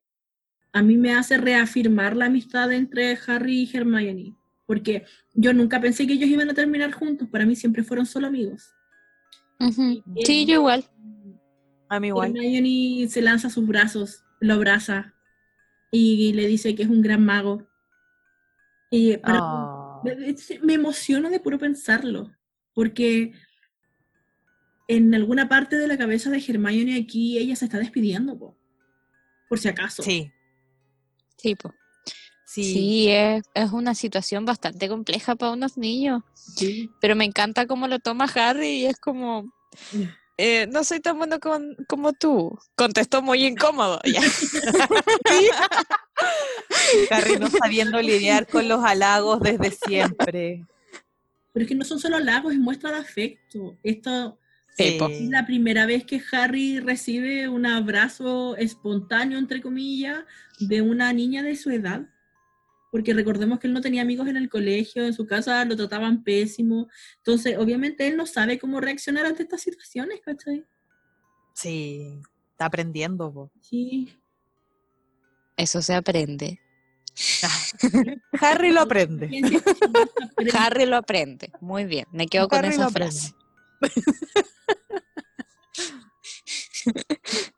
[0.72, 5.04] a mí me hace reafirmar la amistad entre Harry y Hermione, porque
[5.34, 8.72] yo nunca pensé que ellos iban a terminar juntos, para mí siempre fueron solo amigos.
[9.60, 10.86] Y Sí, yo igual.
[11.90, 12.30] A mí igual.
[12.34, 15.12] Hermione se lanza a sus brazos, lo abraza
[15.90, 17.68] y le dice que es un gran mago.
[18.90, 19.81] Y para- Oh.
[20.04, 22.30] Me, me emociono de puro pensarlo,
[22.74, 23.32] porque
[24.88, 28.56] en alguna parte de la cabeza de Hermione aquí ella se está despidiendo, po,
[29.48, 30.02] por si acaso.
[30.02, 30.32] Sí,
[31.42, 31.74] Sí, po.
[32.46, 36.22] Sí, Sí, es, es una situación bastante compleja para unos niños.
[36.34, 36.90] Sí.
[37.00, 39.52] Pero me encanta cómo lo toma Harry y es como,
[40.44, 42.58] eh, no soy tan bueno con- como tú.
[42.74, 44.00] Contestó muy incómodo.
[44.04, 44.20] Ya.
[47.10, 50.64] Harry no sabiendo lidiar con los halagos desde siempre.
[51.52, 53.76] Pero es que no son solo halagos, es muestra de afecto.
[53.82, 54.38] Esto
[54.76, 60.20] Sí, es la primera vez que Harry recibe un abrazo espontáneo, entre comillas,
[60.60, 62.06] de una niña de su edad.
[62.92, 66.22] Porque recordemos que él no tenía amigos en el colegio, en su casa lo trataban
[66.22, 66.88] pésimo.
[67.16, 70.66] Entonces, obviamente, él no sabe cómo reaccionar ante estas situaciones, ¿cachai?
[71.54, 72.20] Sí,
[72.50, 73.32] está aprendiendo.
[73.32, 73.50] po.
[73.62, 74.12] Sí.
[75.56, 76.60] Eso se aprende.
[78.40, 79.30] Harry lo aprende.
[80.54, 81.50] Harry lo aprende.
[81.62, 83.32] Muy bien, me quedo con Harry esa frase.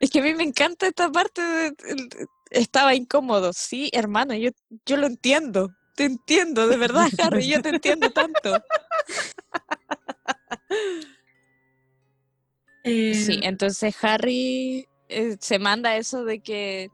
[0.00, 3.52] Es que a mí me encanta esta parte de, de- estaba incómodo.
[3.52, 4.50] Sí, hermano, yo,
[4.86, 5.74] yo lo entiendo.
[5.94, 8.62] Te entiendo, de verdad, Harry, yo te entiendo tanto.
[12.84, 16.90] Eh, Sí, entonces Harry eh, se manda eso de que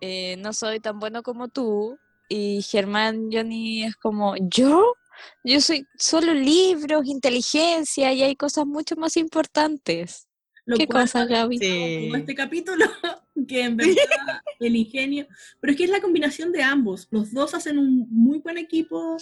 [0.00, 1.98] eh, no soy tan bueno como tú
[2.28, 4.94] y Germán Johnny es como, ¿yo?
[5.42, 10.28] Yo soy solo libros, inteligencia y hay cosas mucho más importantes.
[10.66, 11.58] Lo ¿Qué cual cosa, Gaby?
[11.58, 12.10] Sí.
[12.14, 12.84] este capítulo,
[13.48, 13.94] que en verdad
[14.60, 15.26] el ingenio,
[15.60, 19.16] pero es que es la combinación de ambos, los dos hacen un muy buen equipo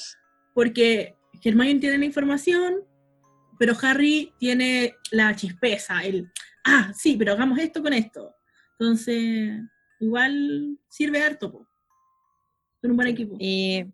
[0.55, 2.85] porque Hermione tiene la información,
[3.59, 6.31] pero Harry tiene la chispeza, el,
[6.65, 8.35] ah, sí, pero hagamos esto con esto.
[8.79, 9.61] Entonces,
[10.01, 11.69] igual sirve harto, po.
[12.81, 13.37] Son un buen equipo.
[13.39, 13.85] Y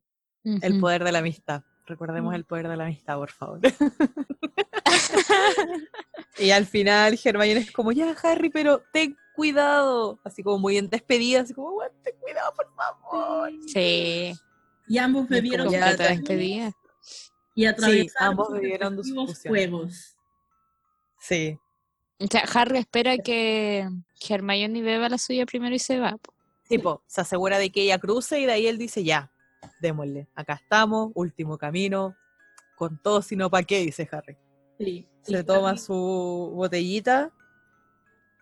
[0.45, 1.63] el poder de la amistad.
[1.89, 3.61] Recordemos el poder de la amistad, por favor.
[6.39, 10.19] y al final Hermione es como, ya Harry, pero ten cuidado.
[10.25, 13.51] Así como muy en despedida, así como, "Weón, ten cuidado, por favor.
[13.67, 14.35] Sí,
[14.87, 16.73] Y ambos bebieron ya despedida.
[17.55, 20.17] y atravesaron ambos sus bebieron sus fuegos.
[21.21, 21.59] Sí.
[22.21, 23.89] O sea, Harry espera que
[24.29, 26.17] Hermione beba la suya primero y se va.
[26.19, 26.35] po.
[26.69, 29.33] Tipo, se asegura de que ella cruce y de ahí él dice, ya,
[29.81, 30.29] démosle.
[30.35, 32.17] Acá estamos, último camino,
[32.77, 34.37] con todo sino pa' qué, dice Harry.
[34.79, 35.09] Sí.
[35.27, 37.33] Y Se toma Harry- su botellita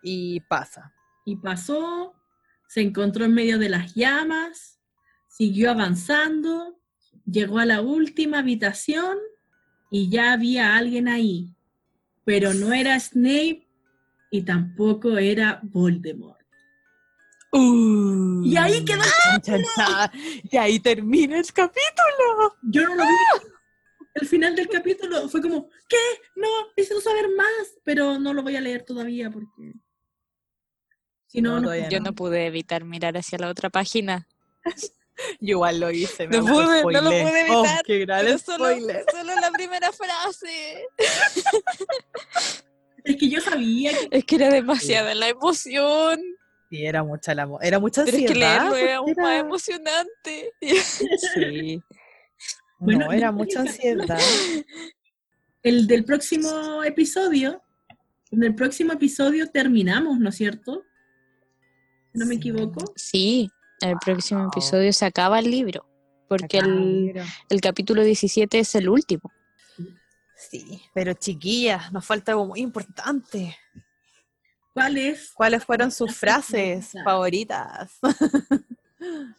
[0.02, 0.92] y pasa.
[1.24, 2.14] y pasó,
[2.68, 4.78] se encontró en medio de las llamas,
[5.28, 6.78] siguió avanzando,
[7.24, 9.18] llegó a la última habitación
[9.90, 11.56] y ya había alguien ahí,
[12.24, 13.66] pero no era Snape
[14.30, 16.45] y tampoco era Voldemort.
[17.52, 19.02] Y ahí quedó.
[19.42, 19.62] Chan.
[20.50, 22.56] Y ahí termina el capítulo.
[22.62, 23.48] Yo no lo vi.
[24.14, 25.96] El final del capítulo fue como, ¿qué?
[26.36, 29.74] No, necesito saber más, pero no lo voy a leer todavía porque...
[31.26, 34.26] Si no, No, Yo no pude evitar mirar hacia la otra página.
[35.40, 36.28] Yo igual lo hice.
[36.28, 39.04] me No pude, no lo pude Oh, evitar, qué gran Pero solo, spoiler.
[39.10, 40.86] solo la primera frase.
[43.04, 46.20] Es que yo sabía que Es que era demasiada la emoción.
[46.68, 48.32] Sí, era mucha la era mucha Pero es ansiedad.
[48.32, 50.52] que leerlo era aún más emocionante.
[51.34, 51.82] Sí.
[52.78, 54.18] Bueno, no, era mucha ansiedad.
[55.62, 57.62] el del próximo episodio,
[58.30, 60.84] en el próximo episodio terminamos, ¿no es cierto?
[62.12, 62.92] Si no me equivoco.
[62.94, 65.86] Sí, el próximo episodio se acaba el libro.
[66.28, 67.14] Porque el,
[67.48, 69.32] el capítulo 17 es el último.
[70.36, 73.56] Sí, pero chiquillas, nos falta algo muy importante.
[74.76, 75.32] ¿Cuál es?
[75.32, 77.98] ¿Cuáles fueron sus Frases favoritas?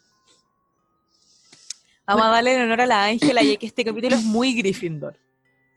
[2.08, 5.20] Vamos a darle en honor a la Ángela, ya que este capítulo es muy Gryffindor.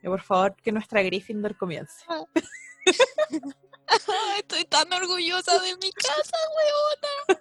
[0.02, 1.92] Y por favor, que nuestra Gryffindor comience.
[4.38, 7.38] Estoy tan orgullosa de mi casa, weona.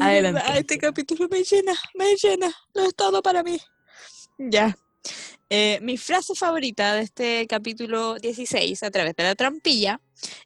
[0.00, 0.42] Adelante.
[0.58, 2.52] este capítulo me llena, me llena.
[2.74, 3.60] Lo es todo para mí.
[4.36, 4.76] Ya.
[5.54, 10.00] Eh, mi frase favorita de este capítulo 16, a través de la trampilla,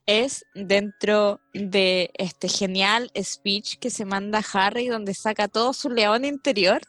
[0.04, 6.24] es dentro de este genial speech que se manda Harry, donde saca todo su león
[6.24, 6.82] interior.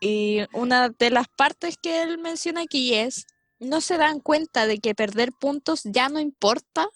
[0.00, 3.26] Y una de las partes que él menciona aquí es,
[3.58, 6.88] ¿no se dan cuenta de que perder puntos ya no importa?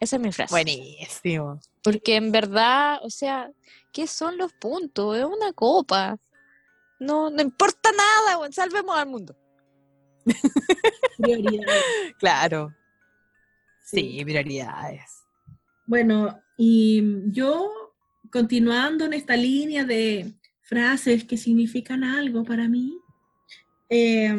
[0.00, 0.54] Esa es mi frase.
[0.54, 1.60] Buenísimo.
[1.82, 3.50] Porque en verdad, o sea,
[3.92, 5.18] ¿qué son los puntos?
[5.18, 6.16] Es una copa.
[7.00, 9.36] No, no importa nada, weón, salvemos al mundo.
[11.18, 11.82] Prioridades.
[12.18, 12.74] Claro.
[13.82, 15.24] Sí, prioridades.
[15.86, 17.02] Bueno, y
[17.32, 17.68] yo,
[18.30, 22.96] continuando en esta línea de frases que significan algo para mí,
[23.88, 24.32] eh,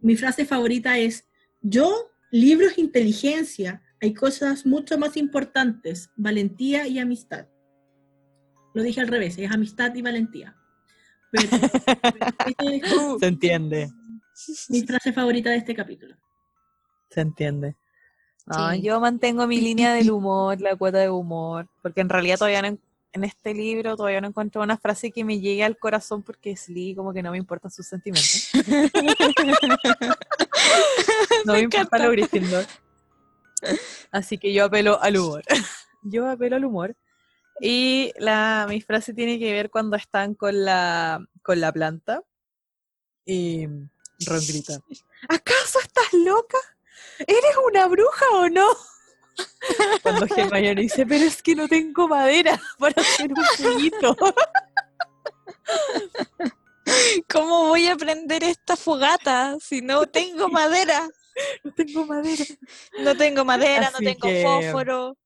[0.00, 1.28] mi frase favorita es,
[1.60, 7.46] yo libros inteligencia, hay cosas mucho más importantes, valentía y amistad.
[8.74, 10.56] Lo dije al revés, es amistad y valentía.
[11.30, 11.48] Pero,
[13.20, 13.90] Se entiende,
[14.68, 16.16] mi frase favorita de este capítulo.
[17.10, 17.76] se entiende.
[18.46, 18.82] No, Sí.
[18.82, 22.68] Yo mantengo mi línea del humor, la cuota de humor, porque en realidad todavía no,
[22.68, 22.80] en-
[23.12, 26.94] en este libro todavía no encuentro una frase que me llegue al corazón porque Slee
[26.94, 28.50] como que no me importan sus sentimientos.
[31.44, 32.64] no me, importa lo Gryffindor.
[34.10, 35.42] Así que yo apelo al humor.
[36.02, 36.96] yo apelo al humor.
[37.60, 42.22] Y la, mi frase tiene que ver cuando están con la, con la planta.
[43.26, 44.80] Y Ron grita,
[45.28, 46.58] ¿acaso estás loca?
[47.18, 48.68] ¿Eres una bruja o no?
[50.02, 54.16] Cuando Hermione dice, pero es que no tengo madera para hacer un fueguito.
[57.32, 61.08] ¿Cómo voy a prender esta fogata si no tengo madera?
[61.62, 62.44] No tengo madera.
[62.98, 65.16] No tengo madera, Así no tengo que, fósforo,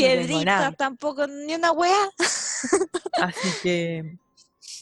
[0.00, 2.10] piedritas tampoco, ni una wea.
[3.22, 4.18] Así que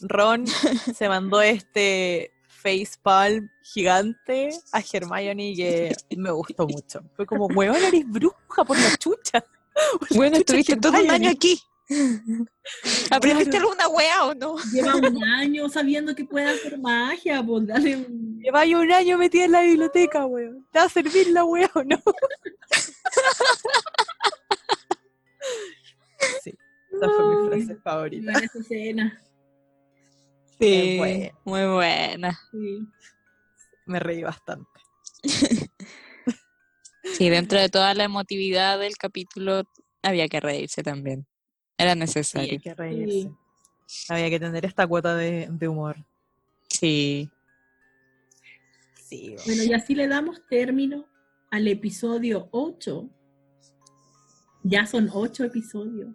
[0.01, 7.01] Ron se mandó este facepalm gigante a Hermione que me gustó mucho.
[7.15, 9.43] Fue como, weón, eres bruja por la chucha.
[9.99, 11.15] Por la Bueno, chucha, estuviste todo un Hermione".
[11.27, 11.61] año aquí.
[13.11, 13.69] ¿Aprendiste Claro.
[13.69, 14.55] alguna wea o no?
[14.73, 18.39] Lleva un año sabiendo que puede hacer magia, pues dale un...
[18.41, 20.65] Lleva un año metida en la biblioteca, weón.
[20.71, 21.97] ¿Te va a servir la weá o no?
[26.43, 26.53] Sí,
[26.91, 28.31] esa fue mi frase favorita.
[28.31, 29.21] Buena esa escena.
[30.59, 31.31] Sí, buena.
[31.45, 32.39] muy buena.
[32.51, 32.87] Sí.
[33.85, 34.69] Me reí bastante.
[37.13, 39.63] Sí, dentro de toda la emotividad del capítulo
[40.03, 41.25] había que reírse también.
[41.77, 42.51] Era Sí, necesario.
[42.53, 43.31] hay que reírse.
[44.09, 45.95] Había que tener esta cuota de, de humor.
[46.69, 47.31] Sí.
[48.95, 49.35] Sí.
[49.45, 51.07] Bueno, y así le damos término
[51.49, 53.09] al episodio 8.
[54.69, 56.09] Ya son 8 episodios.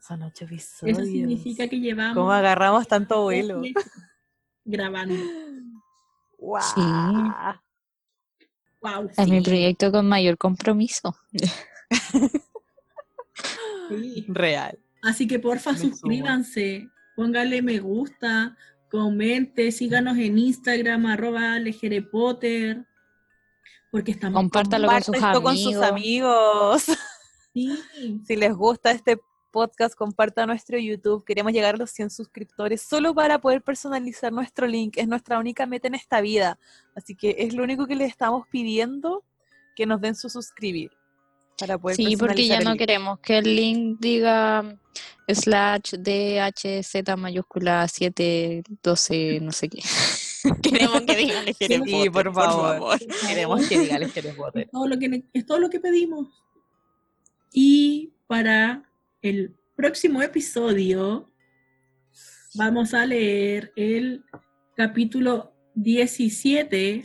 [0.00, 0.98] son ocho episodios.
[0.98, 3.62] Eso significa que llevamos ¿Cómo agarramos tanto vuelo?
[4.64, 5.14] grabando.
[5.14, 6.80] Sí.
[8.82, 11.16] Wow, Es mi proyecto con mayor compromiso.
[13.88, 14.24] sí.
[14.28, 14.78] Real.
[15.02, 15.90] Así que porfa Me sumo.
[15.92, 18.56] suscríbanse, póngale me gusta,
[18.90, 22.84] comente, síganos en Instagram, arroba lejerepotter,
[23.90, 26.84] porque estamos Compártalo con con sus amigos.
[27.54, 29.18] Sí, Si les gusta este
[29.52, 31.24] podcast, comparta nuestro YouTube.
[31.24, 34.98] Queremos llegar a los 100 suscriptores solo para poder personalizar nuestro link.
[34.98, 36.58] Es nuestra única meta en esta vida.
[36.96, 39.22] Así que es lo único que les estamos pidiendo
[39.76, 40.90] que nos den su suscribir.
[41.56, 42.78] Para poder Sí, porque ya no link.
[42.80, 44.76] queremos que el link diga
[45.28, 49.80] slash DHZ mayúscula 712 no sé qué.
[50.62, 52.78] queremos que diga Legere Sí, por favor.
[52.78, 52.98] por
[53.28, 54.62] Queremos que diga Legere Potter.
[54.64, 56.26] es todo lo que, es todo lo que pedimos.
[57.56, 58.82] Y para
[59.22, 61.30] el próximo episodio
[62.54, 64.24] vamos a leer el
[64.74, 67.04] capítulo 17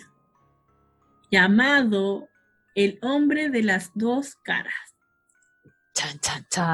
[1.30, 2.28] llamado
[2.74, 4.74] El hombre de las dos caras.
[5.94, 6.66] Chan, chan, chan.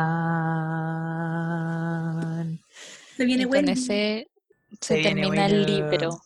[3.17, 3.73] Se viene Y con Wendy.
[3.73, 4.31] ese
[4.79, 5.67] Se termina el bueno.
[5.67, 6.21] libro.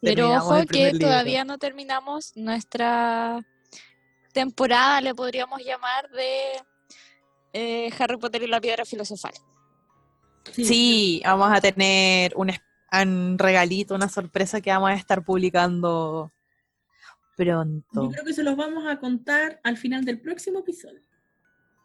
[0.00, 1.06] Pero ojo que libro.
[1.06, 3.46] todavía no terminamos nuestra
[4.32, 6.60] temporada, le podríamos llamar, de
[7.52, 9.32] eh, Harry Potter y la piedra filosofal.
[10.52, 16.32] Sí, vamos a tener un, regalito, una sorpresa que vamos a estar publicando
[17.38, 18.10] Yo pronto.
[18.10, 21.00] creo que se los vamos a contar al final del próximo episodio.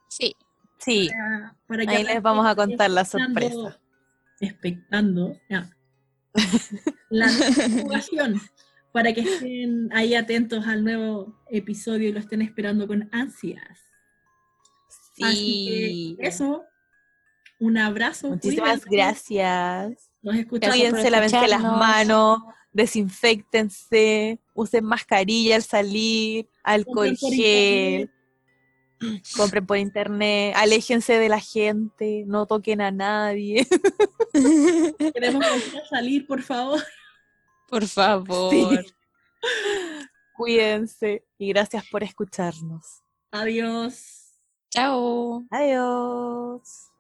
[0.10, 0.36] Sí,
[0.80, 3.80] Sí, Para, para que ahí les vamos a contar la sorpresa.
[4.40, 5.70] Expectando, ya.
[7.10, 8.42] La nueva jugación,
[8.92, 13.87] para que estén ahí atentos al nuevo episodio y lo estén esperando con ansias.
[15.22, 16.18] Así Sí.
[16.20, 16.64] que eso,
[17.60, 18.30] un abrazo.
[18.30, 20.10] Muchísimas cuídense, gracias.
[20.22, 20.76] Nos escuchamos.
[20.76, 22.40] Cuídense, lávense las manos,
[22.72, 28.00] desinfectense, usen mascarilla al salir, alcohol Compren por gel,
[29.00, 29.26] internet.
[29.36, 33.68] compren por internet, aléjense de la gente, no toquen a nadie.
[35.14, 36.84] Queremos a salir, por favor.
[37.68, 38.52] por favor.
[38.52, 38.94] Sí.
[40.36, 43.02] Cuídense y gracias por escucharnos.
[43.32, 44.17] Adiós.
[44.72, 45.46] Chao.
[45.52, 46.92] Adiós.